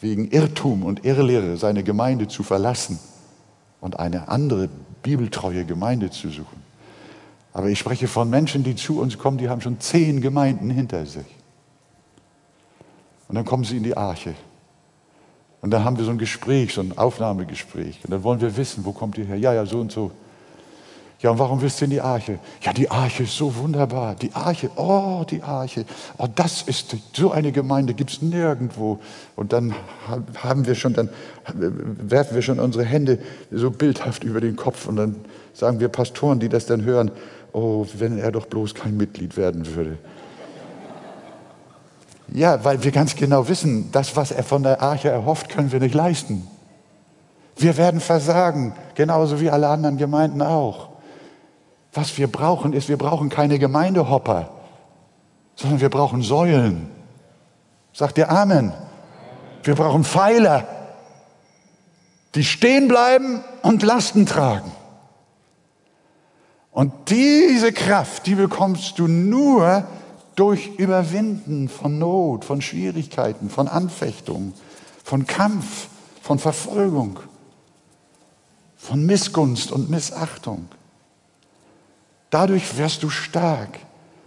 wegen 0.02 0.30
Irrtum 0.30 0.84
und 0.84 1.06
Irrlehre 1.06 1.58
seine 1.58 1.84
Gemeinde 1.84 2.28
zu 2.28 2.44
verlassen 2.44 3.00
und 3.80 4.00
eine 4.00 4.28
andere 4.28 4.70
bibeltreue 5.02 5.66
Gemeinde 5.66 6.10
zu 6.10 6.30
suchen. 6.30 6.62
Aber 7.54 7.70
ich 7.70 7.80
spreche 7.80 8.08
von 8.08 8.30
Menschen, 8.30 8.64
die 8.64 8.76
zu 8.76 9.00
uns 9.00 9.18
kommen, 9.18 9.38
die 9.38 9.48
haben 9.48 9.62
schon 9.62 9.80
zehn 9.80 10.22
Gemeinden 10.22 10.70
hinter 10.70 11.06
sich. 11.06 11.26
Und 13.28 13.36
dann 13.36 13.46
kommen 13.46 13.64
sie 13.64 13.78
in 13.78 13.84
die 13.84 13.96
Arche. 13.96 14.34
Und 15.62 15.72
dann 15.72 15.86
haben 15.86 15.98
wir 15.98 16.04
so 16.04 16.12
ein 16.12 16.18
Gespräch, 16.18 16.74
so 16.74 16.82
ein 16.82 16.98
Aufnahmegespräch. 16.98 18.00
Und 18.04 18.12
dann 18.12 18.24
wollen 18.24 18.42
wir 18.42 18.58
wissen, 18.58 18.84
wo 18.84 18.92
kommt 18.92 19.18
ihr 19.18 19.26
her? 19.26 19.38
Ja, 19.38 19.54
ja, 19.54 19.66
so 19.66 19.80
und 19.80 19.92
so. 19.92 20.12
Ja, 21.24 21.32
und 21.32 21.40
warum 21.40 21.62
willst 21.62 21.80
du 21.80 21.86
in 21.86 21.92
die 21.92 22.02
Arche? 22.02 22.38
Ja, 22.62 22.74
die 22.74 22.92
Arche 22.92 23.24
ist 23.24 23.38
so 23.38 23.56
wunderbar. 23.56 24.14
Die 24.16 24.34
Arche, 24.34 24.70
oh, 24.76 25.24
die 25.28 25.42
Arche. 25.42 25.86
Oh, 26.18 26.28
das 26.28 26.64
ist, 26.64 26.98
so 27.14 27.32
eine 27.32 27.54
Gemeinde 27.54 27.94
gibt 27.94 28.12
es 28.12 28.22
nirgendwo. 28.22 29.00
Und 29.38 29.54
dann 29.54 29.74
haben 30.36 30.66
wir 30.66 30.76
schon, 30.76 30.94
dann 30.94 31.08
werfen 31.56 32.36
wir 32.36 32.42
schon 32.42 32.60
unsere 32.60 32.84
Hände 32.84 33.20
so 33.52 33.72
bildhaft 33.72 34.26
über 34.26 34.42
den 34.42 34.58
Kopf 34.58 34.86
und 34.86 34.98
dann 34.98 35.16
sagen 35.54 35.80
wir 35.80 35.88
Pastoren, 35.88 36.42
die 36.42 36.50
das 36.50 36.66
dann 36.66 36.84
hören, 36.84 37.10
oh, 37.54 37.86
wenn 37.98 38.20
er 38.20 38.34
doch 38.34 38.48
bloß 38.48 38.76
kein 38.76 38.98
Mitglied 38.98 39.38
werden 39.38 39.66
würde. 39.78 39.98
Ja, 42.34 42.66
weil 42.66 42.84
wir 42.84 42.92
ganz 42.92 43.16
genau 43.16 43.48
wissen, 43.48 43.94
das, 43.94 44.18
was 44.18 44.32
er 44.32 44.44
von 44.44 44.64
der 44.64 44.82
Arche 44.82 45.08
erhofft, 45.08 45.48
können 45.48 45.72
wir 45.72 45.80
nicht 45.80 45.96
leisten. 45.96 46.46
Wir 47.56 47.78
werden 47.78 48.02
versagen, 48.02 48.74
genauso 48.96 49.40
wie 49.40 49.50
alle 49.50 49.70
anderen 49.70 49.96
Gemeinden 49.96 50.42
auch. 50.42 50.93
Was 51.94 52.18
wir 52.18 52.28
brauchen, 52.28 52.74
ist, 52.74 52.90
wir 52.90 52.98
brauchen 52.98 53.30
keine 53.30 53.60
Gemeindehopper, 53.60 54.50
sondern 55.56 55.80
wir 55.80 55.90
brauchen 55.90 56.24
Säulen. 56.24 56.90
Sagt 57.94 58.18
ihr 58.18 58.30
Amen? 58.30 58.74
Wir 59.62 59.76
brauchen 59.76 60.04
Pfeiler, 60.04 60.68
die 62.36 62.44
stehen 62.44 62.88
bleiben 62.88 63.44
und 63.62 63.84
Lasten 63.84 64.26
tragen. 64.26 64.72
Und 66.72 66.92
diese 67.10 67.72
Kraft, 67.72 68.26
die 68.26 68.36
bekommst 68.36 68.98
du 68.98 69.08
nur 69.08 69.86
durch 70.36 70.76
Überwinden 70.78 71.70
von 71.70 72.00
Not, 72.00 72.44
von 72.44 72.62
Schwierigkeiten, 72.62 73.52
von 73.52 73.68
Anfechtung, 73.68 74.54
von 75.04 75.28
Kampf, 75.28 75.88
von 76.24 76.40
Verfolgung, 76.40 77.20
von 78.76 79.06
Missgunst 79.06 79.72
und 79.72 79.92
Missachtung. 79.92 80.68
Dadurch 82.34 82.80
wirst 82.80 83.04
du 83.04 83.12
stark. 83.12 83.78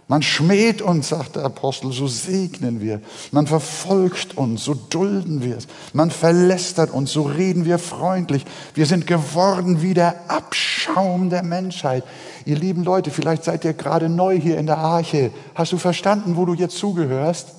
Man 0.07 0.21
schmäht 0.21 0.81
uns, 0.81 1.09
sagt 1.09 1.35
der 1.35 1.43
Apostel, 1.43 1.91
so 1.91 2.07
segnen 2.07 2.79
wir. 2.79 3.01
Man 3.31 3.47
verfolgt 3.47 4.37
uns, 4.37 4.63
so 4.63 4.75
dulden 4.75 5.43
wir 5.43 5.57
es. 5.57 5.67
Man 5.91 6.09
verlästert 6.09 6.89
uns, 6.89 7.11
so 7.11 7.23
reden 7.23 7.65
wir 7.65 7.77
freundlich. 7.77 8.45
Wir 8.73 8.85
sind 8.85 9.07
geworden 9.07 9.81
wie 9.81 9.93
der 9.93 10.15
Abschaum 10.29 11.29
der 11.29 11.43
Menschheit. 11.43 12.05
Ihr 12.45 12.55
lieben 12.55 12.85
Leute, 12.85 13.11
vielleicht 13.11 13.43
seid 13.43 13.65
ihr 13.65 13.73
gerade 13.73 14.07
neu 14.07 14.39
hier 14.39 14.57
in 14.57 14.67
der 14.67 14.77
Arche. 14.77 15.31
Hast 15.53 15.73
du 15.73 15.77
verstanden, 15.77 16.37
wo 16.37 16.45
du 16.45 16.53
jetzt 16.53 16.77
zugehörst? 16.77 17.49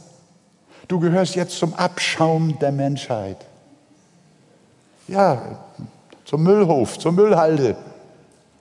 Du 0.88 0.98
gehörst 0.98 1.34
jetzt 1.34 1.58
zum 1.58 1.74
Abschaum 1.74 2.58
der 2.58 2.72
Menschheit. 2.72 3.37
Ja, 5.08 5.58
zum 6.24 6.42
Müllhof, 6.42 6.98
zur 6.98 7.12
Müllhalde 7.12 7.76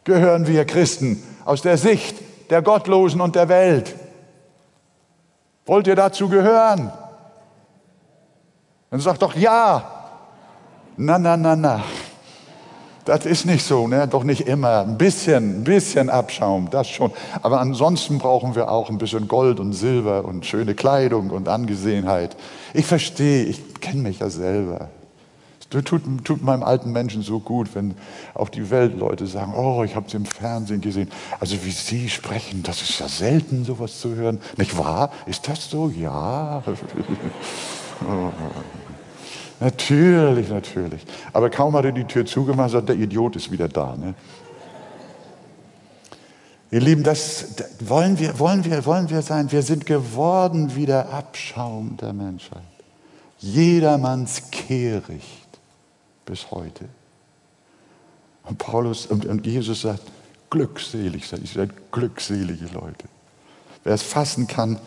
gehören 0.04 0.48
wir 0.48 0.66
Christen 0.66 1.24
aus 1.48 1.62
der 1.62 1.78
Sicht 1.78 2.18
der 2.50 2.62
Gottlosen 2.62 3.22
und 3.22 3.36
der 3.36 3.48
Welt. 3.48 3.96
Wollt 5.66 5.88
ihr 5.88 5.96
dazu 5.96 6.28
gehören? 6.28 6.92
Dann 8.90 9.00
sagt 9.00 9.22
doch 9.22 9.36
ja. 9.36 9.84
Na, 10.98 11.18
na, 11.18 11.38
na, 11.38 11.56
na. 11.56 11.84
das 13.06 13.26
ist 13.26 13.46
nicht 13.46 13.66
so, 13.66 13.88
ne? 13.88 14.08
doch 14.10 14.26
nicht 14.26 14.42
immer. 14.42 14.82
Ein 14.82 14.98
bisschen, 14.98 15.62
ein 15.62 15.64
bisschen 15.64 16.10
Abschaum, 16.10 16.70
das 16.70 16.90
schon. 16.90 17.12
Aber 17.42 17.62
ansonsten 17.62 18.18
brauchen 18.18 18.56
wir 18.56 18.70
auch 18.70 18.90
ein 18.90 18.98
bisschen 18.98 19.30
Gold 19.30 19.62
und 19.62 19.72
Silber 19.72 20.26
und 20.26 20.46
schöne 20.46 20.76
Kleidung 20.76 21.30
und 21.30 21.48
Angesehenheit. 21.48 22.36
Ich 22.74 22.86
verstehe, 22.86 23.44
ich 23.44 23.80
kenne 23.80 24.02
mich 24.02 24.20
ja 24.20 24.30
selber. 24.30 24.90
Tut, 25.70 26.02
tut 26.24 26.42
meinem 26.42 26.64
alten 26.64 26.94
Menschen 26.94 27.24
so 27.24 27.42
gut, 27.42 27.76
wenn 27.76 27.96
auch 28.34 28.48
die 28.48 28.70
Weltleute 28.70 29.28
sagen, 29.28 29.54
oh, 29.54 29.84
ich 29.84 29.98
habe 29.98 30.10
sie 30.10 30.16
im 30.16 30.26
Fernsehen 30.26 30.80
gesehen. 30.80 31.10
Also 31.42 31.58
wie 31.66 31.72
Sie 31.72 32.08
sprechen, 32.08 32.64
das 32.64 32.82
ist 32.82 33.00
ja 33.00 33.10
selten, 33.10 33.66
sowas 33.66 34.00
zu 34.00 34.16
hören. 34.16 34.40
Nicht 34.56 34.78
wahr? 34.78 35.12
Ist 35.26 35.46
das 35.50 35.70
so? 35.70 35.90
Ja. 35.90 36.64
Natürlich, 39.60 40.50
natürlich. 40.50 41.02
Aber 41.34 41.50
kaum 41.50 41.76
hat 41.76 41.84
er 41.84 41.92
die 41.92 42.04
Tür 42.04 42.28
zugemacht, 42.28 42.70
sagt 42.70 42.90
der 42.90 42.96
Idiot 42.96 43.36
ist 43.36 43.52
wieder 43.52 43.68
da. 43.68 43.96
Ne? 43.98 44.14
Ihr 46.70 46.80
Lieben, 46.80 47.02
das, 47.02 47.56
wollen, 47.80 48.20
wir, 48.20 48.38
wollen, 48.38 48.64
wir, 48.66 48.86
wollen 48.86 49.10
wir 49.10 49.24
sein. 49.24 49.52
Wir 49.52 49.64
sind 49.64 49.88
geworden 49.88 50.76
wie 50.76 50.86
der 50.86 51.12
Abschaum 51.12 51.98
der 51.98 52.14
Menschheit. 52.14 52.62
Jedermanns 53.40 54.44
Kehricht 54.52 55.47
bis 56.28 56.52
heute. 56.52 56.86
Und 58.44 58.60
Paulus 58.60 59.08
und, 59.08 59.46
Jesus 59.46 59.82
sagt, 59.82 60.04
glückselig 60.50 61.28
seid 61.28 61.42
ihr 61.42 61.48
seid 61.48 61.92
glückselige 61.92 62.68
Leute. 62.68 63.08
Wer 63.84 63.96
es 63.96 64.04
fassen 64.04 64.48
kann, 64.48 64.80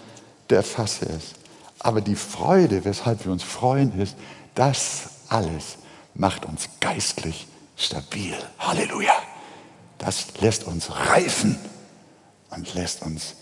der 0.48 0.62
fasse 0.62 1.06
es. 1.06 1.34
Aber 1.80 2.00
die 2.00 2.14
Freude, 2.14 2.84
weshalb 2.84 3.24
wir 3.24 3.32
uns 3.32 3.42
freuen, 3.42 3.98
ist, 3.98 4.16
das 4.54 5.10
alles 5.28 5.78
macht 6.14 6.44
uns 6.44 6.68
geistlich 6.80 7.46
stabil. 7.76 8.34
Halleluja. 8.58 9.14
Das 9.98 10.40
lässt 10.40 10.64
uns 10.64 10.90
reifen 10.90 11.58
und 12.50 12.74
lässt 12.74 13.02
uns 13.02 13.34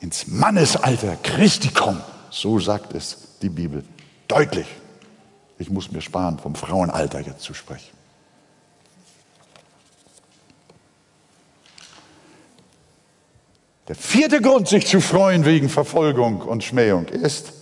ins 0.00 0.26
Mannesalter 0.26 1.16
Christi 1.16 1.68
kommen. 1.68 2.02
So 2.30 2.58
sagt 2.58 2.94
es 2.94 3.18
die 3.42 3.48
Bibel 3.48 3.84
deutlich. 4.28 4.66
Ich 5.60 5.68
muss 5.68 5.92
mir 5.92 6.00
sparen, 6.00 6.38
vom 6.38 6.54
Frauenalter 6.54 7.20
jetzt 7.20 7.42
zu 7.42 7.52
sprechen. 7.52 7.94
Der 13.88 13.94
vierte 13.94 14.40
Grund, 14.40 14.68
sich 14.68 14.86
zu 14.86 15.02
freuen 15.02 15.44
wegen 15.44 15.68
Verfolgung 15.68 16.40
und 16.40 16.64
Schmähung, 16.64 17.08
ist, 17.08 17.52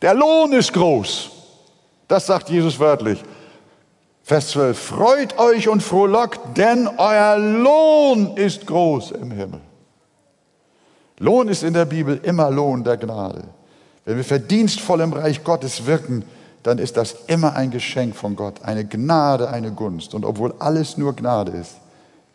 der 0.00 0.14
Lohn 0.14 0.54
ist 0.54 0.72
groß. 0.72 1.30
Das 2.06 2.24
sagt 2.24 2.48
Jesus 2.48 2.78
wörtlich. 2.78 3.22
Vers 4.22 4.48
12, 4.52 4.78
freut 4.78 5.38
euch 5.38 5.68
und 5.68 5.82
frohlockt, 5.82 6.56
denn 6.56 6.88
euer 6.96 7.36
Lohn 7.36 8.38
ist 8.38 8.66
groß 8.66 9.10
im 9.10 9.32
Himmel. 9.32 9.60
Lohn 11.18 11.48
ist 11.48 11.62
in 11.62 11.74
der 11.74 11.84
Bibel 11.84 12.20
immer 12.22 12.50
Lohn 12.50 12.84
der 12.84 12.96
Gnade. 12.96 13.44
Wenn 14.06 14.16
wir 14.16 14.24
verdienstvoll 14.24 15.02
im 15.02 15.12
Reich 15.12 15.44
Gottes 15.44 15.84
wirken, 15.84 16.24
dann 16.68 16.78
ist 16.78 16.98
das 16.98 17.16
immer 17.28 17.56
ein 17.56 17.70
Geschenk 17.70 18.14
von 18.14 18.36
Gott, 18.36 18.62
eine 18.62 18.84
Gnade, 18.84 19.48
eine 19.48 19.72
Gunst. 19.72 20.12
Und 20.12 20.26
obwohl 20.26 20.54
alles 20.58 20.98
nur 20.98 21.16
Gnade 21.16 21.52
ist, 21.52 21.76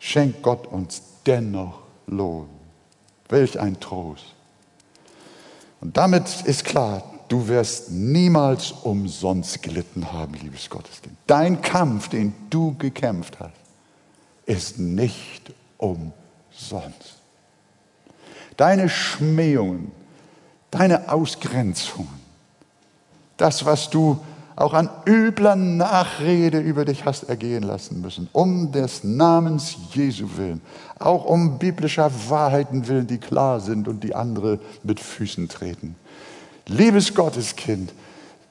schenkt 0.00 0.42
Gott 0.42 0.66
uns 0.66 1.02
dennoch 1.24 1.82
Lohn. 2.08 2.48
Welch 3.28 3.60
ein 3.60 3.78
Trost. 3.78 4.24
Und 5.80 5.96
damit 5.96 6.42
ist 6.46 6.64
klar, 6.64 7.04
du 7.28 7.46
wirst 7.46 7.92
niemals 7.92 8.72
umsonst 8.72 9.62
gelitten 9.62 10.12
haben, 10.12 10.34
liebes 10.34 10.68
Gotteskind. 10.68 11.16
Dein 11.28 11.62
Kampf, 11.62 12.08
den 12.08 12.34
du 12.50 12.74
gekämpft 12.76 13.38
hast, 13.38 13.52
ist 14.46 14.80
nicht 14.80 15.52
umsonst. 15.78 17.18
Deine 18.56 18.88
Schmähungen, 18.88 19.92
deine 20.72 21.12
Ausgrenzungen, 21.12 22.23
das, 23.36 23.64
was 23.64 23.90
du 23.90 24.18
auch 24.56 24.72
an 24.72 24.88
übler 25.06 25.56
Nachrede 25.56 26.60
über 26.60 26.84
dich 26.84 27.04
hast 27.04 27.24
ergehen 27.24 27.64
lassen 27.64 28.00
müssen, 28.00 28.28
um 28.32 28.70
des 28.70 29.02
Namens 29.02 29.76
Jesu 29.92 30.28
willen, 30.36 30.60
auch 30.98 31.24
um 31.24 31.58
biblischer 31.58 32.10
Wahrheiten 32.28 32.86
willen, 32.86 33.06
die 33.06 33.18
klar 33.18 33.60
sind 33.60 33.88
und 33.88 34.04
die 34.04 34.14
andere 34.14 34.60
mit 34.84 35.00
Füßen 35.00 35.48
treten. 35.48 35.96
Liebes 36.66 37.14
Gotteskind, 37.14 37.92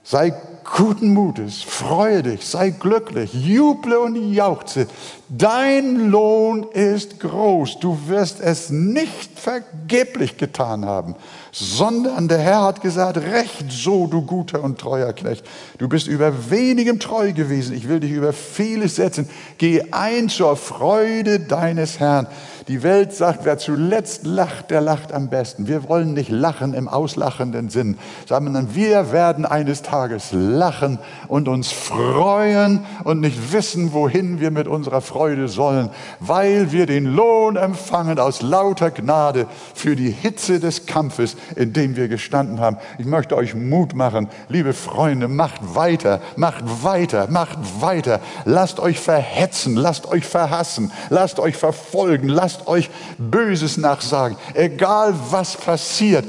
sei 0.03 0.33
guten 0.75 1.13
Mutes, 1.13 1.63
freue 1.63 2.21
dich, 2.21 2.45
sei 2.45 2.71
glücklich, 2.71 3.33
juble 3.33 3.97
und 3.97 4.33
jauchze. 4.33 4.87
Dein 5.29 6.09
Lohn 6.09 6.63
ist 6.73 7.19
groß. 7.21 7.79
Du 7.79 7.97
wirst 8.07 8.41
es 8.41 8.69
nicht 8.69 9.39
vergeblich 9.39 10.37
getan 10.37 10.85
haben 10.85 11.15
sondern 11.53 12.27
der 12.27 12.39
Herr 12.39 12.63
hat 12.63 12.81
gesagt, 12.81 13.17
recht 13.17 13.71
so, 13.71 14.07
du 14.07 14.23
guter 14.23 14.63
und 14.63 14.79
treuer 14.79 15.13
Knecht. 15.13 15.45
Du 15.77 15.87
bist 15.87 16.07
über 16.07 16.49
wenigem 16.49 16.99
treu 16.99 17.31
gewesen, 17.31 17.75
ich 17.75 17.87
will 17.87 17.99
dich 17.99 18.11
über 18.11 18.33
vieles 18.33 18.95
setzen. 18.95 19.29
Geh 19.59 19.83
ein 19.91 20.29
zur 20.29 20.57
Freude 20.57 21.39
deines 21.39 21.99
Herrn. 21.99 22.27
Die 22.69 22.81
Welt 22.81 23.13
sagt, 23.13 23.43
wer 23.43 23.57
zuletzt 23.57 24.25
lacht, 24.25 24.71
der 24.71 24.79
lacht 24.79 25.11
am 25.11 25.29
besten. 25.29 25.67
Wir 25.67 25.89
wollen 25.89 26.13
nicht 26.13 26.29
lachen 26.29 26.73
im 26.73 26.87
auslachenden 26.87 27.69
Sinn, 27.69 27.97
sondern 28.25 28.73
wir 28.73 29.11
werden 29.11 29.45
eines 29.45 29.81
Tages 29.81 30.29
lachen 30.31 30.97
und 31.27 31.49
uns 31.49 31.73
freuen 31.73 32.85
und 33.03 33.19
nicht 33.19 33.51
wissen, 33.51 33.91
wohin 33.91 34.39
wir 34.39 34.49
mit 34.49 34.69
unserer 34.69 35.01
Freude 35.01 35.49
sollen, 35.49 35.89
weil 36.21 36.71
wir 36.71 36.85
den 36.85 37.05
Lohn 37.05 37.57
empfangen 37.57 38.17
aus 38.17 38.41
lauter 38.41 38.91
Gnade 38.91 39.47
für 39.73 39.97
die 39.97 40.11
Hitze 40.11 40.61
des 40.61 40.85
Kampfes, 40.85 41.35
in 41.57 41.73
dem 41.73 41.97
wir 41.97 42.07
gestanden 42.07 42.61
haben. 42.61 42.77
Ich 42.97 43.05
möchte 43.05 43.35
euch 43.35 43.55
Mut 43.55 43.93
machen, 43.93 44.29
liebe 44.47 44.71
Freunde, 44.71 45.27
macht 45.27 45.75
weiter, 45.75 46.21
macht 46.37 46.63
weiter, 46.83 47.27
macht 47.29 47.57
weiter. 47.81 48.21
Lasst 48.45 48.79
euch 48.79 48.99
verhetzen, 48.99 49.75
lasst 49.75 50.07
euch 50.07 50.25
verhassen, 50.25 50.91
lasst 51.09 51.39
euch 51.39 51.57
verfolgen, 51.57 52.29
lasst 52.29 52.52
euch 52.67 52.89
Böses 53.17 53.77
nachsagen. 53.77 54.37
Egal 54.53 55.13
was 55.29 55.57
passiert, 55.57 56.25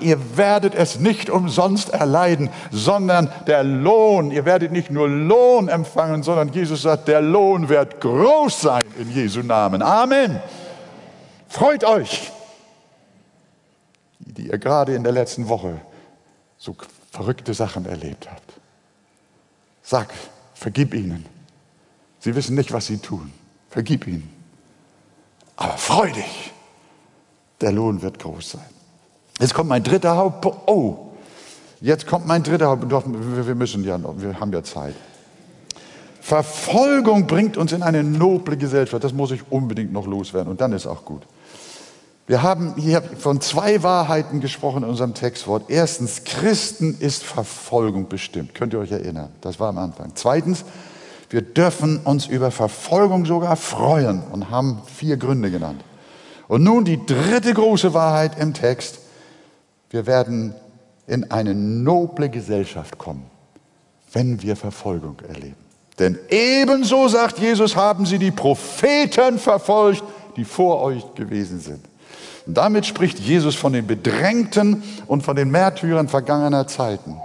ihr 0.00 0.36
werdet 0.36 0.74
es 0.74 0.98
nicht 0.98 1.30
umsonst 1.30 1.90
erleiden, 1.90 2.50
sondern 2.70 3.30
der 3.46 3.62
Lohn, 3.62 4.30
ihr 4.30 4.44
werdet 4.44 4.72
nicht 4.72 4.90
nur 4.90 5.08
Lohn 5.08 5.68
empfangen, 5.68 6.22
sondern 6.22 6.50
Jesus 6.50 6.82
sagt, 6.82 7.08
der 7.08 7.20
Lohn 7.20 7.68
wird 7.68 8.00
groß 8.00 8.60
sein 8.60 8.82
in 8.98 9.10
Jesu 9.10 9.40
Namen. 9.40 9.82
Amen. 9.82 10.40
Freut 11.48 11.84
euch 11.84 12.32
die 14.36 14.48
ihr 14.48 14.58
gerade 14.58 14.94
in 14.94 15.02
der 15.02 15.12
letzten 15.12 15.48
Woche 15.48 15.80
so 16.58 16.76
verrückte 17.10 17.54
Sachen 17.54 17.86
erlebt 17.86 18.30
habt. 18.30 18.54
Sag, 19.82 20.12
vergib 20.54 20.94
ihnen. 20.94 21.26
Sie 22.20 22.34
wissen 22.34 22.56
nicht, 22.56 22.72
was 22.72 22.86
sie 22.86 22.98
tun. 22.98 23.32
Vergib 23.68 24.06
ihnen. 24.06 24.33
Aber 25.56 25.76
freu 25.76 26.10
dich. 26.10 26.52
Der 27.60 27.72
Lohn 27.72 28.02
wird 28.02 28.18
groß 28.18 28.50
sein. 28.52 28.64
Jetzt 29.40 29.54
kommt 29.54 29.68
mein 29.68 29.82
dritter 29.82 30.16
Hauptpunkt. 30.16 30.58
Oh, 30.66 31.12
jetzt 31.80 32.06
kommt 32.06 32.26
mein 32.26 32.42
dritter 32.42 32.68
Hauptpunkt. 32.68 33.46
Wir 33.46 33.54
müssen 33.54 33.84
ja 33.84 33.98
noch, 33.98 34.14
wir 34.18 34.38
haben 34.38 34.52
ja 34.52 34.62
Zeit. 34.62 34.94
Verfolgung 36.20 37.26
bringt 37.26 37.56
uns 37.56 37.72
in 37.72 37.82
eine 37.82 38.02
noble 38.02 38.56
Gesellschaft. 38.56 39.04
Das 39.04 39.12
muss 39.12 39.30
ich 39.30 39.50
unbedingt 39.50 39.92
noch 39.92 40.06
loswerden 40.06 40.50
und 40.50 40.60
dann 40.60 40.72
ist 40.72 40.86
auch 40.86 41.04
gut. 41.04 41.22
Wir 42.26 42.42
haben 42.42 42.74
hier 42.76 43.02
von 43.02 43.42
zwei 43.42 43.82
Wahrheiten 43.82 44.40
gesprochen 44.40 44.82
in 44.82 44.88
unserem 44.88 45.12
Textwort. 45.12 45.64
Erstens, 45.68 46.24
Christen 46.24 46.96
ist 46.98 47.22
Verfolgung 47.22 48.08
bestimmt. 48.08 48.54
Könnt 48.54 48.72
ihr 48.72 48.78
euch 48.78 48.92
erinnern? 48.92 49.28
Das 49.42 49.60
war 49.60 49.68
am 49.68 49.76
Anfang. 49.76 50.12
Zweitens, 50.14 50.64
wir 51.30 51.42
dürfen 51.42 51.98
uns 51.98 52.26
über 52.26 52.50
Verfolgung 52.50 53.26
sogar 53.26 53.56
freuen 53.56 54.22
und 54.32 54.50
haben 54.50 54.82
vier 54.86 55.16
Gründe 55.16 55.50
genannt. 55.50 55.82
Und 56.48 56.62
nun 56.62 56.84
die 56.84 57.04
dritte 57.04 57.54
große 57.54 57.94
Wahrheit 57.94 58.38
im 58.38 58.54
Text. 58.54 58.98
Wir 59.90 60.06
werden 60.06 60.54
in 61.06 61.30
eine 61.30 61.54
noble 61.54 62.28
Gesellschaft 62.28 62.98
kommen, 62.98 63.24
wenn 64.12 64.42
wir 64.42 64.56
Verfolgung 64.56 65.16
erleben. 65.26 65.56
Denn 65.98 66.18
ebenso, 66.28 67.08
sagt 67.08 67.38
Jesus, 67.38 67.76
haben 67.76 68.04
sie 68.04 68.18
die 68.18 68.30
Propheten 68.30 69.38
verfolgt, 69.38 70.02
die 70.36 70.44
vor 70.44 70.80
euch 70.80 71.14
gewesen 71.14 71.60
sind. 71.60 71.84
Und 72.46 72.54
damit 72.56 72.84
spricht 72.84 73.18
Jesus 73.18 73.54
von 73.54 73.72
den 73.72 73.86
Bedrängten 73.86 74.82
und 75.06 75.22
von 75.22 75.36
den 75.36 75.50
Märtyrern 75.50 76.08
vergangener 76.08 76.66
Zeiten. 76.66 77.16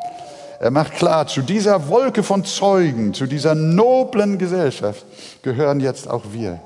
Er 0.60 0.72
macht 0.72 0.94
klar, 0.94 1.26
zu 1.28 1.42
dieser 1.42 1.88
Wolke 1.88 2.22
von 2.22 2.44
Zeugen, 2.44 3.14
zu 3.14 3.28
dieser 3.28 3.56
noblen 3.56 4.38
Gesellschaft 4.38 5.06
gehören 5.42 5.80
jetzt 5.80 6.10
auch 6.10 6.24
wir. 6.32 6.60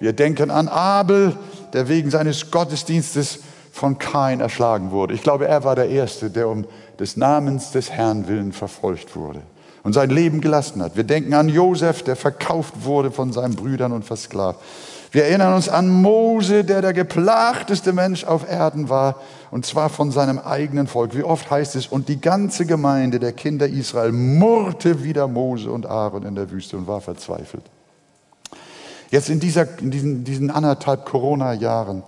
Wir 0.00 0.12
denken 0.12 0.50
an 0.50 0.68
Abel, 0.68 1.36
der 1.72 1.88
wegen 1.88 2.10
seines 2.10 2.50
Gottesdienstes 2.50 3.38
von 3.72 3.98
Kain 3.98 4.40
erschlagen 4.40 4.90
wurde. 4.90 5.14
Ich 5.14 5.22
glaube, 5.22 5.46
er 5.46 5.62
war 5.62 5.76
der 5.76 5.88
Erste, 5.88 6.30
der 6.30 6.48
um 6.48 6.64
des 6.98 7.16
Namens 7.16 7.70
des 7.70 7.90
Herrn 7.90 8.26
willen 8.26 8.52
verfolgt 8.52 9.14
wurde. 9.14 9.42
und 9.86 9.92
sein 9.92 10.10
Leben 10.10 10.40
gelassen 10.40 10.82
hat. 10.82 10.96
Wir 10.96 11.04
denken 11.04 11.32
an 11.32 11.48
Josef, 11.48 12.02
der 12.02 12.16
verkauft 12.16 12.74
wurde 12.82 13.12
von 13.12 13.32
seinen 13.32 13.54
Brüdern 13.54 13.92
und 13.92 14.04
versklavt. 14.04 14.58
Wir 15.12 15.26
erinnern 15.26 15.54
uns 15.54 15.68
an 15.68 15.88
Mose, 15.88 16.64
der 16.64 16.82
der 16.82 16.92
geplagteste 16.92 17.92
Mensch 17.92 18.24
auf 18.24 18.50
Erden 18.50 18.88
war, 18.88 19.20
und 19.50 19.66
zwar 19.66 19.88
von 19.88 20.10
seinem 20.10 20.38
eigenen 20.38 20.86
Volk. 20.86 21.14
Wie 21.14 21.22
oft 21.22 21.50
heißt 21.50 21.76
es, 21.76 21.86
und 21.86 22.08
die 22.08 22.20
ganze 22.20 22.66
Gemeinde 22.66 23.18
der 23.18 23.32
Kinder 23.32 23.68
Israel 23.68 24.12
murrte 24.12 25.04
wieder 25.04 25.28
Mose 25.28 25.70
und 25.70 25.86
Aaron 25.86 26.24
in 26.24 26.34
der 26.34 26.50
Wüste 26.50 26.76
und 26.76 26.86
war 26.86 27.00
verzweifelt. 27.00 27.64
Jetzt 29.10 29.28
in, 29.30 29.40
dieser, 29.40 29.78
in 29.78 29.90
diesen, 29.90 30.24
diesen 30.24 30.50
anderthalb 30.50 31.04
Corona-Jahren, 31.04 32.02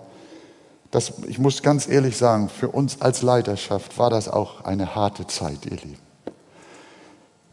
ich 1.27 1.39
muss 1.39 1.61
ganz 1.61 1.87
ehrlich 1.87 2.17
sagen, 2.17 2.49
für 2.49 2.69
uns 2.69 3.01
als 3.01 3.21
Leiterschaft 3.21 3.97
war 3.97 4.09
das 4.09 4.27
auch 4.27 4.65
eine 4.65 4.95
harte 4.95 5.27
Zeit, 5.27 5.65
ihr 5.65 5.77
Lieben. 5.77 6.09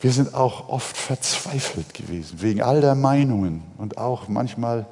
Wir 0.00 0.12
sind 0.12 0.34
auch 0.34 0.68
oft 0.68 0.96
verzweifelt 0.96 1.94
gewesen, 1.94 2.42
wegen 2.42 2.60
all 2.62 2.80
der 2.80 2.94
Meinungen 2.94 3.62
und 3.78 3.98
auch 3.98 4.28
manchmal 4.28 4.86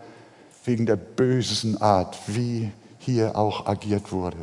wegen 0.65 0.87
der 0.87 0.97
bösen 0.97 1.81
Art, 1.81 2.19
wie 2.27 2.71
hier 2.99 3.37
auch 3.37 3.67
agiert 3.67 4.13
wurde. 4.13 4.39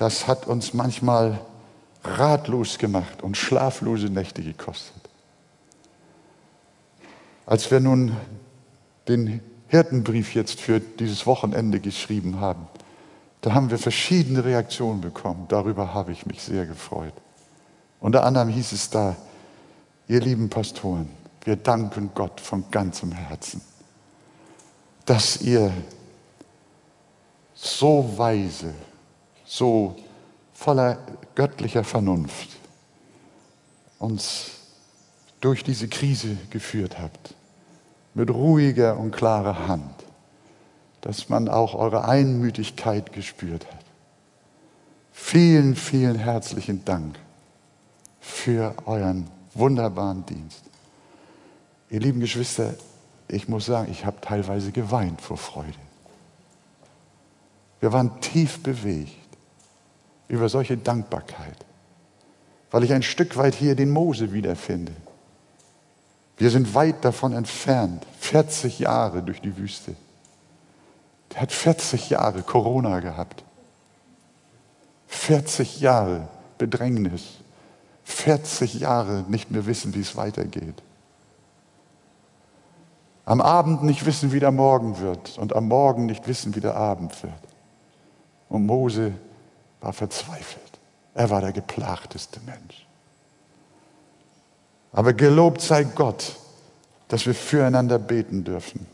Das 0.00 0.26
hat 0.26 0.46
uns 0.46 0.72
manchmal 0.72 1.38
ratlos 2.02 2.78
gemacht 2.78 3.22
und 3.22 3.36
schlaflose 3.36 4.06
Nächte 4.06 4.42
gekostet. 4.42 4.94
Als 7.44 7.70
wir 7.70 7.80
nun 7.80 8.16
den 9.08 9.42
Hirtenbrief 9.68 10.34
jetzt 10.34 10.58
für 10.58 10.80
dieses 10.80 11.26
Wochenende 11.26 11.80
geschrieben 11.80 12.40
haben, 12.40 12.66
da 13.42 13.52
haben 13.52 13.68
wir 13.70 13.78
verschiedene 13.78 14.42
Reaktionen 14.42 15.02
bekommen. 15.02 15.44
Darüber 15.48 15.92
habe 15.92 16.12
ich 16.12 16.24
mich 16.24 16.40
sehr 16.40 16.64
gefreut. 16.64 17.12
Unter 18.00 18.24
anderem 18.24 18.48
hieß 18.48 18.72
es 18.72 18.88
da, 18.88 19.16
ihr 20.08 20.22
lieben 20.22 20.48
Pastoren, 20.48 21.10
wir 21.44 21.56
danken 21.56 22.12
Gott 22.14 22.40
von 22.40 22.64
ganzem 22.70 23.12
Herzen, 23.12 23.60
dass 25.04 25.42
ihr 25.42 25.70
so 27.52 28.14
weise, 28.16 28.72
so 29.50 29.96
voller 30.54 30.98
göttlicher 31.34 31.82
Vernunft 31.82 32.50
uns 33.98 34.52
durch 35.40 35.64
diese 35.64 35.88
Krise 35.88 36.36
geführt 36.50 37.00
habt, 37.00 37.34
mit 38.14 38.30
ruhiger 38.30 38.96
und 38.96 39.10
klarer 39.10 39.66
Hand, 39.66 39.92
dass 41.00 41.28
man 41.28 41.48
auch 41.48 41.74
eure 41.74 42.04
Einmütigkeit 42.04 43.12
gespürt 43.12 43.66
hat. 43.66 43.84
Vielen, 45.12 45.74
vielen 45.74 46.16
herzlichen 46.16 46.84
Dank 46.84 47.18
für 48.20 48.74
euren 48.86 49.28
wunderbaren 49.54 50.24
Dienst. 50.26 50.62
Ihr 51.90 51.98
lieben 51.98 52.20
Geschwister, 52.20 52.74
ich 53.26 53.48
muss 53.48 53.66
sagen, 53.66 53.90
ich 53.90 54.06
habe 54.06 54.20
teilweise 54.20 54.70
geweint 54.70 55.20
vor 55.20 55.38
Freude. 55.38 55.74
Wir 57.80 57.92
waren 57.92 58.20
tief 58.20 58.62
bewegt 58.62 59.19
über 60.30 60.48
solche 60.48 60.76
Dankbarkeit, 60.76 61.56
weil 62.70 62.84
ich 62.84 62.92
ein 62.92 63.02
Stück 63.02 63.36
weit 63.36 63.54
hier 63.54 63.74
den 63.74 63.90
Mose 63.90 64.32
wiederfinde. 64.32 64.92
Wir 66.36 66.50
sind 66.50 66.74
weit 66.74 67.04
davon 67.04 67.32
entfernt, 67.32 68.06
40 68.20 68.78
Jahre 68.78 69.22
durch 69.22 69.40
die 69.40 69.56
Wüste. 69.56 69.96
Der 71.32 71.42
hat 71.42 71.52
40 71.52 72.10
Jahre 72.10 72.42
Corona 72.42 73.00
gehabt. 73.00 73.42
40 75.08 75.80
Jahre 75.80 76.28
Bedrängnis. 76.58 77.40
40 78.04 78.74
Jahre 78.74 79.24
nicht 79.28 79.50
mehr 79.50 79.66
wissen, 79.66 79.94
wie 79.94 80.00
es 80.00 80.16
weitergeht. 80.16 80.82
Am 83.24 83.40
Abend 83.40 83.82
nicht 83.82 84.06
wissen, 84.06 84.32
wie 84.32 84.40
der 84.40 84.52
Morgen 84.52 85.00
wird 85.00 85.38
und 85.38 85.54
am 85.54 85.68
Morgen 85.68 86.06
nicht 86.06 86.26
wissen, 86.26 86.54
wie 86.54 86.60
der 86.60 86.76
Abend 86.76 87.22
wird. 87.22 87.34
Und 88.48 88.66
Mose 88.66 89.12
war 89.80 89.92
verzweifelt. 89.92 90.78
Er 91.14 91.30
war 91.30 91.40
der 91.40 91.52
geplagteste 91.52 92.40
Mensch. 92.46 92.86
Aber 94.92 95.12
gelobt 95.12 95.60
sei 95.60 95.84
Gott, 95.84 96.36
dass 97.08 97.26
wir 97.26 97.34
füreinander 97.34 97.98
beten 97.98 98.44
dürfen. 98.44 98.86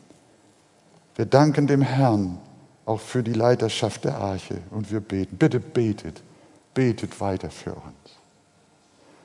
Wir 1.14 1.26
danken 1.26 1.66
dem 1.66 1.82
Herrn 1.82 2.39
auch 2.84 3.01
für 3.01 3.22
die 3.22 3.32
Leiterschaft 3.32 4.05
der 4.05 4.16
Arche 4.18 4.59
und 4.70 4.91
wir 4.91 5.01
beten. 5.01 5.37
Bitte 5.37 5.61
betet, 5.61 6.22
betet 6.74 7.20
weiter 7.20 7.51
für 7.51 7.72
uns. 7.72 8.16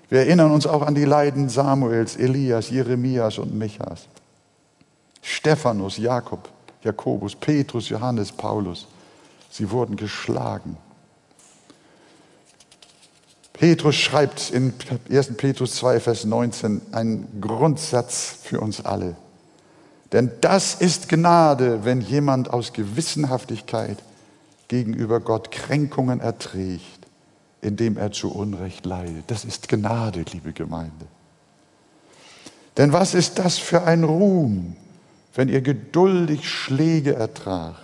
Wir 0.10 0.20
erinnern 0.20 0.52
uns 0.52 0.68
auch 0.68 0.82
an 0.82 0.96
die 0.96 1.06
Leiden 1.06 1.48
Samuels, 1.48 2.18
Elias, 2.18 2.70
Jeremias 2.70 3.38
und 3.38 3.54
Michas. 3.54 4.08
Stephanus, 5.22 5.98
Jakob, 5.98 6.50
Jakobus, 6.82 7.36
Petrus, 7.36 7.88
Johannes, 7.90 8.32
Paulus. 8.32 8.88
Sie 9.50 9.70
wurden 9.70 9.96
geschlagen. 9.96 10.78
Petrus 13.62 13.96
schreibt 13.96 14.50
in 14.50 14.74
1. 15.10 15.38
Petrus 15.38 15.76
2, 15.76 16.00
Vers 16.00 16.26
19 16.26 16.82
einen 16.92 17.40
Grundsatz 17.40 18.40
für 18.44 18.60
uns 18.60 18.84
alle. 18.84 19.16
Denn 20.12 20.32
das 20.42 20.74
ist 20.74 21.08
Gnade, 21.08 21.86
wenn 21.86 22.02
jemand 22.02 22.50
aus 22.50 22.74
Gewissenhaftigkeit 22.74 24.00
gegenüber 24.68 25.20
Gott 25.20 25.52
Kränkungen 25.52 26.20
erträgt 26.20 27.02
indem 27.62 27.98
er 27.98 28.12
zu 28.12 28.34
Unrecht 28.34 28.86
leidet. 28.86 29.30
Das 29.30 29.46
ist 29.46 29.68
Gnade, 29.68 30.26
liebe 30.32 30.52
Gemeinde. 30.52 31.06
Denn 32.78 32.92
was 32.92 33.14
ist 33.14 33.38
das 33.40 33.58
für 33.58 33.84
ein 33.84 34.04
Ruhm, 34.04 34.76
wenn 35.36 35.48
ihr 35.48 35.62
geduldig 35.62 36.50
Schläge 36.50 37.16
ertragt, 37.16 37.80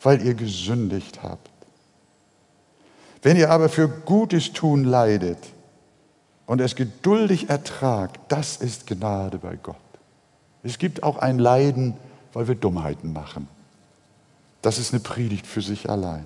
weil 0.00 0.24
ihr 0.24 0.34
gesündigt 0.34 1.22
habt? 1.22 1.50
Wenn 3.22 3.36
ihr 3.36 3.50
aber 3.50 3.68
für 3.68 3.88
Gutes 3.88 4.52
tun 4.52 4.84
leidet 4.84 5.38
und 6.46 6.60
es 6.60 6.74
geduldig 6.74 7.48
ertragt, 7.48 8.18
das 8.28 8.56
ist 8.56 8.86
Gnade 8.86 9.38
bei 9.38 9.56
Gott. 9.56 9.76
Es 10.64 10.78
gibt 10.78 11.02
auch 11.02 11.18
ein 11.18 11.38
Leiden, 11.38 11.94
weil 12.32 12.48
wir 12.48 12.56
Dummheiten 12.56 13.12
machen. 13.12 13.48
Das 14.60 14.78
ist 14.78 14.92
eine 14.92 15.00
Predigt 15.00 15.46
für 15.46 15.62
sich 15.62 15.88
allein. 15.88 16.24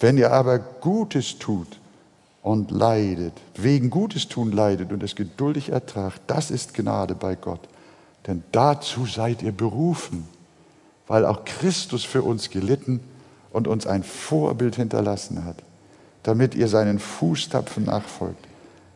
Wenn 0.00 0.18
ihr 0.18 0.32
aber 0.32 0.58
Gutes 0.58 1.38
tut 1.38 1.80
und 2.42 2.70
leidet, 2.70 3.32
wegen 3.56 3.90
Gutes 3.90 4.28
tun 4.28 4.52
leidet 4.52 4.92
und 4.92 5.02
es 5.02 5.14
geduldig 5.16 5.70
ertragt, 5.70 6.20
das 6.26 6.50
ist 6.50 6.74
Gnade 6.74 7.14
bei 7.14 7.34
Gott. 7.34 7.68
Denn 8.26 8.44
dazu 8.52 9.06
seid 9.06 9.42
ihr 9.42 9.52
berufen, 9.52 10.28
weil 11.06 11.24
auch 11.24 11.44
Christus 11.44 12.04
für 12.04 12.22
uns 12.22 12.50
gelitten 12.50 13.00
und 13.50 13.66
uns 13.66 13.86
ein 13.86 14.04
Vorbild 14.04 14.76
hinterlassen 14.76 15.44
hat, 15.44 15.56
damit 16.22 16.54
ihr 16.54 16.68
seinen 16.68 16.98
Fußtapfen 16.98 17.84
nachfolgt. 17.84 18.46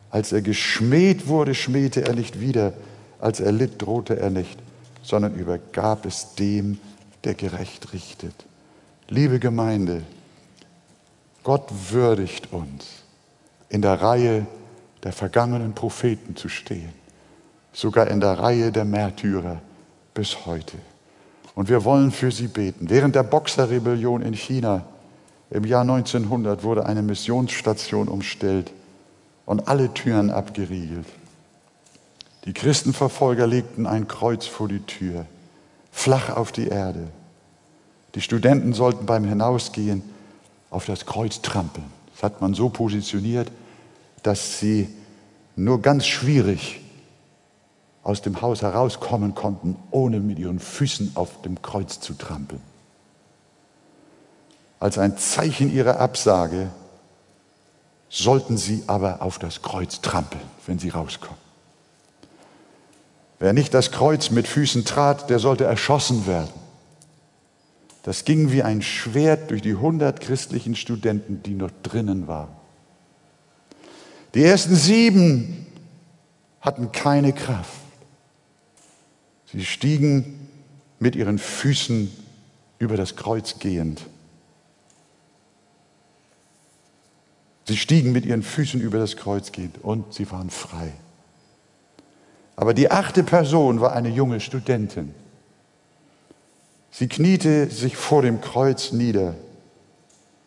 Als 0.09 0.31
er 0.31 0.41
geschmäht 0.41 1.27
wurde, 1.27 1.55
schmähte 1.55 2.05
er 2.05 2.13
nicht 2.13 2.39
wieder, 2.39 2.73
als 3.19 3.39
er 3.39 3.51
litt, 3.51 3.81
drohte 3.81 4.19
er 4.19 4.29
nicht, 4.29 4.59
sondern 5.01 5.35
übergab 5.35 6.05
es 6.05 6.35
dem, 6.35 6.79
der 7.23 7.33
gerecht 7.33 7.93
richtet. 7.93 8.35
Liebe 9.07 9.39
Gemeinde, 9.39 10.03
Gott 11.43 11.69
würdigt 11.89 12.53
uns, 12.53 12.85
in 13.69 13.81
der 13.81 14.01
Reihe 14.01 14.45
der 15.03 15.11
vergangenen 15.11 15.73
Propheten 15.73 16.35
zu 16.35 16.47
stehen, 16.47 16.93
sogar 17.73 18.07
in 18.07 18.19
der 18.19 18.39
Reihe 18.39 18.71
der 18.71 18.85
Märtyrer 18.85 19.61
bis 20.13 20.45
heute. 20.45 20.77
Und 21.55 21.69
wir 21.69 21.83
wollen 21.83 22.11
für 22.11 22.31
sie 22.31 22.47
beten. 22.47 22.89
Während 22.89 23.15
der 23.15 23.23
Boxerrebellion 23.23 24.21
in 24.21 24.33
China 24.33 24.85
im 25.53 25.65
Jahr 25.65 25.81
1900 25.81 26.63
wurde 26.63 26.87
eine 26.87 27.03
Missionsstation 27.03 28.07
umstellt 28.07 28.71
und 29.45 29.67
alle 29.67 29.93
Türen 29.93 30.31
abgeriegelt. 30.31 31.05
Die 32.45 32.53
Christenverfolger 32.53 33.45
legten 33.45 33.85
ein 33.85 34.07
Kreuz 34.07 34.47
vor 34.47 34.67
die 34.67 34.79
Tür, 34.79 35.27
flach 35.91 36.35
auf 36.35 36.51
die 36.51 36.67
Erde. 36.67 37.07
Die 38.15 38.21
Studenten 38.21 38.73
sollten 38.73 39.05
beim 39.05 39.25
Hinausgehen 39.25 40.01
auf 40.71 40.85
das 40.85 41.05
Kreuz 41.05 41.41
trampeln. 41.41 41.85
Das 42.13 42.23
hat 42.23 42.41
man 42.41 42.55
so 42.55 42.69
positioniert, 42.69 43.51
dass 44.23 44.59
sie 44.59 44.89
nur 45.55 45.83
ganz 45.83 46.07
schwierig 46.07 46.81
aus 48.01 48.23
dem 48.23 48.41
Haus 48.41 48.63
herauskommen 48.63 49.35
konnten, 49.35 49.75
ohne 49.91 50.19
mit 50.19 50.39
ihren 50.39 50.59
Füßen 50.59 51.11
auf 51.13 51.43
dem 51.43 51.61
Kreuz 51.61 51.99
zu 51.99 52.15
trampeln. 52.15 52.72
Als 54.83 54.97
ein 54.97 55.17
Zeichen 55.17 55.73
ihrer 55.73 56.01
Absage 56.01 56.69
sollten 58.09 58.57
sie 58.57 58.83
aber 58.85 59.21
auf 59.21 59.39
das 59.39 59.61
Kreuz 59.61 60.01
trampeln, 60.01 60.43
wenn 60.67 60.77
sie 60.77 60.89
rauskommen. 60.89 61.39
Wer 63.39 63.53
nicht 63.53 63.73
das 63.73 63.91
Kreuz 63.91 64.29
mit 64.29 64.45
Füßen 64.45 64.83
trat, 64.83 65.29
der 65.29 65.39
sollte 65.39 65.63
erschossen 65.63 66.27
werden. 66.27 66.51
Das 68.03 68.25
ging 68.25 68.51
wie 68.51 68.61
ein 68.61 68.81
Schwert 68.81 69.51
durch 69.51 69.61
die 69.61 69.75
hundert 69.75 70.19
christlichen 70.19 70.75
Studenten, 70.75 71.41
die 71.43 71.53
noch 71.53 71.71
drinnen 71.81 72.27
waren. 72.27 72.51
Die 74.33 74.43
ersten 74.43 74.75
sieben 74.75 75.65
hatten 76.59 76.91
keine 76.91 77.31
Kraft. 77.31 77.71
Sie 79.49 79.63
stiegen 79.63 80.49
mit 80.99 81.15
ihren 81.15 81.39
Füßen 81.39 82.11
über 82.79 82.97
das 82.97 83.15
Kreuz 83.15 83.59
gehend. 83.59 84.01
Sie 87.65 87.77
stiegen 87.77 88.11
mit 88.11 88.25
ihren 88.25 88.43
Füßen 88.43 88.81
über 88.81 88.99
das 88.99 89.15
Kreuz 89.15 89.51
gehend 89.51 89.83
und 89.83 90.13
sie 90.13 90.29
waren 90.31 90.49
frei. 90.49 90.91
Aber 92.55 92.73
die 92.73 92.91
achte 92.91 93.23
Person 93.23 93.79
war 93.79 93.93
eine 93.93 94.09
junge 94.09 94.39
Studentin. 94.39 95.13
Sie 96.91 97.07
kniete 97.07 97.69
sich 97.69 97.97
vor 97.97 98.21
dem 98.21 98.41
Kreuz 98.41 98.91
nieder 98.91 99.35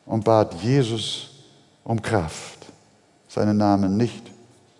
und 0.04 0.24
bat 0.24 0.54
Jesus 0.62 1.30
um 1.82 2.00
Kraft, 2.02 2.66
seinen 3.28 3.56
Namen 3.56 3.96
nicht 3.96 4.30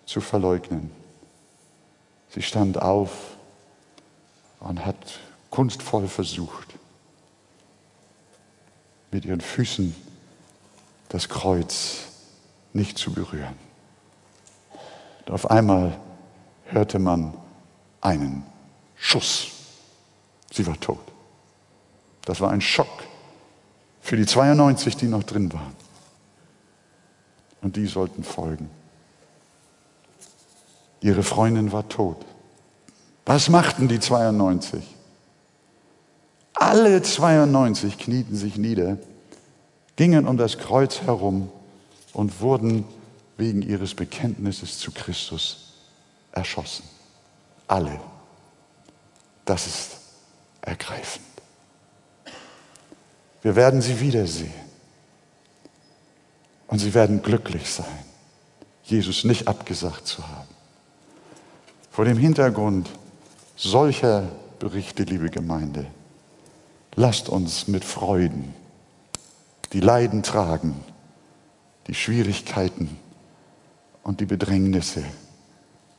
zu 0.05 0.21
verleugnen. 0.21 0.91
Sie 2.29 2.41
stand 2.41 2.81
auf 2.81 3.11
und 4.59 4.85
hat 4.85 5.19
kunstvoll 5.49 6.07
versucht, 6.07 6.75
mit 9.11 9.25
ihren 9.25 9.41
Füßen 9.41 9.95
das 11.09 11.27
Kreuz 11.27 12.06
nicht 12.77 12.97
zu 12.97 13.11
berühren. 13.11 13.55
Und 15.25 15.33
auf 15.33 15.51
einmal 15.51 15.99
hörte 16.65 16.99
man 16.99 17.33
einen 17.99 18.43
Schuss. 18.95 19.47
Sie 20.51 20.65
war 20.65 20.79
tot. 20.79 21.01
Das 22.23 22.39
war 22.39 22.51
ein 22.51 22.61
Schock 22.61 23.03
für 23.99 24.15
die 24.15 24.25
92, 24.25 24.95
die 24.95 25.07
noch 25.07 25.23
drin 25.23 25.51
waren. 25.51 25.75
Und 27.61 27.75
die 27.75 27.87
sollten 27.87 28.23
folgen. 28.23 28.69
Ihre 31.01 31.23
Freundin 31.23 31.71
war 31.71 31.89
tot. 31.89 32.25
Was 33.25 33.49
machten 33.49 33.87
die 33.87 33.99
92? 33.99 34.83
Alle 36.53 37.01
92 37.01 37.97
knieten 37.97 38.35
sich 38.35 38.57
nieder, 38.57 38.97
gingen 39.95 40.27
um 40.27 40.37
das 40.37 40.57
Kreuz 40.57 41.01
herum 41.01 41.49
und 42.17 42.41
wurden 42.41 42.83
wegen 43.37 43.61
ihres 43.61 43.93
Bekenntnisses 43.93 44.79
zu 44.79 44.91
Christus 44.91 45.75
erschossen. 46.31 46.83
Alle. 47.67 48.01
Das 49.45 49.67
ist 49.67 49.97
ergreifend. 50.61 51.23
Wir 53.43 53.55
werden 53.55 53.83
sie 53.83 53.99
wiedersehen. 53.99 54.67
Und 56.65 56.79
sie 56.79 56.95
werden 56.95 57.21
glücklich 57.21 57.69
sein, 57.69 58.03
Jesus 58.83 59.23
nicht 59.23 59.47
abgesagt 59.47 60.07
zu 60.07 60.27
haben. 60.27 60.49
Vor 61.91 62.03
dem 62.03 62.17
Hintergrund 62.17 62.89
solcher 63.55 64.27
Berichte, 64.57 65.03
liebe 65.03 65.29
Gemeinde, 65.29 65.85
lasst 66.95 67.29
uns 67.29 67.67
mit 67.67 67.85
Freuden 67.85 68.55
die 69.71 69.81
Leiden 69.81 70.23
tragen, 70.23 70.83
die 71.87 71.93
Schwierigkeiten 71.93 72.97
und 74.03 74.19
die 74.19 74.25
Bedrängnisse 74.25 75.03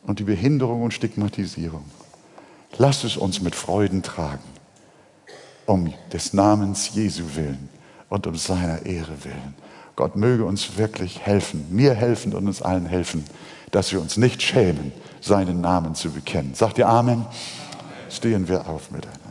und 0.04 0.18
die 0.18 0.24
Behinderung 0.24 0.82
und 0.82 0.94
Stigmatisierung. 0.94 1.84
Lasst 2.76 3.04
es 3.04 3.16
uns 3.16 3.40
mit 3.40 3.54
Freuden 3.54 4.02
tragen 4.02 4.58
um 5.68 5.92
des 6.12 6.32
Namens 6.32 6.94
Jesu 6.94 7.24
willen 7.34 7.68
und 8.08 8.26
um 8.26 8.34
seiner 8.36 8.86
Ehre 8.86 9.24
willen. 9.24 9.54
Gott 9.96 10.16
möge 10.16 10.44
uns 10.44 10.78
wirklich 10.78 11.20
helfen, 11.20 11.66
mir 11.70 11.94
helfen 11.94 12.34
und 12.34 12.46
uns 12.46 12.62
allen 12.62 12.86
helfen, 12.86 13.24
dass 13.70 13.92
wir 13.92 14.00
uns 14.00 14.16
nicht 14.16 14.40
schämen, 14.40 14.92
seinen 15.20 15.60
Namen 15.60 15.94
zu 15.94 16.10
bekennen. 16.10 16.54
Sagt 16.54 16.78
ihr 16.78 16.88
Amen? 16.88 17.26
Stehen 18.08 18.48
wir 18.48 18.66
auf 18.66 18.90
miteinander. 18.90 19.27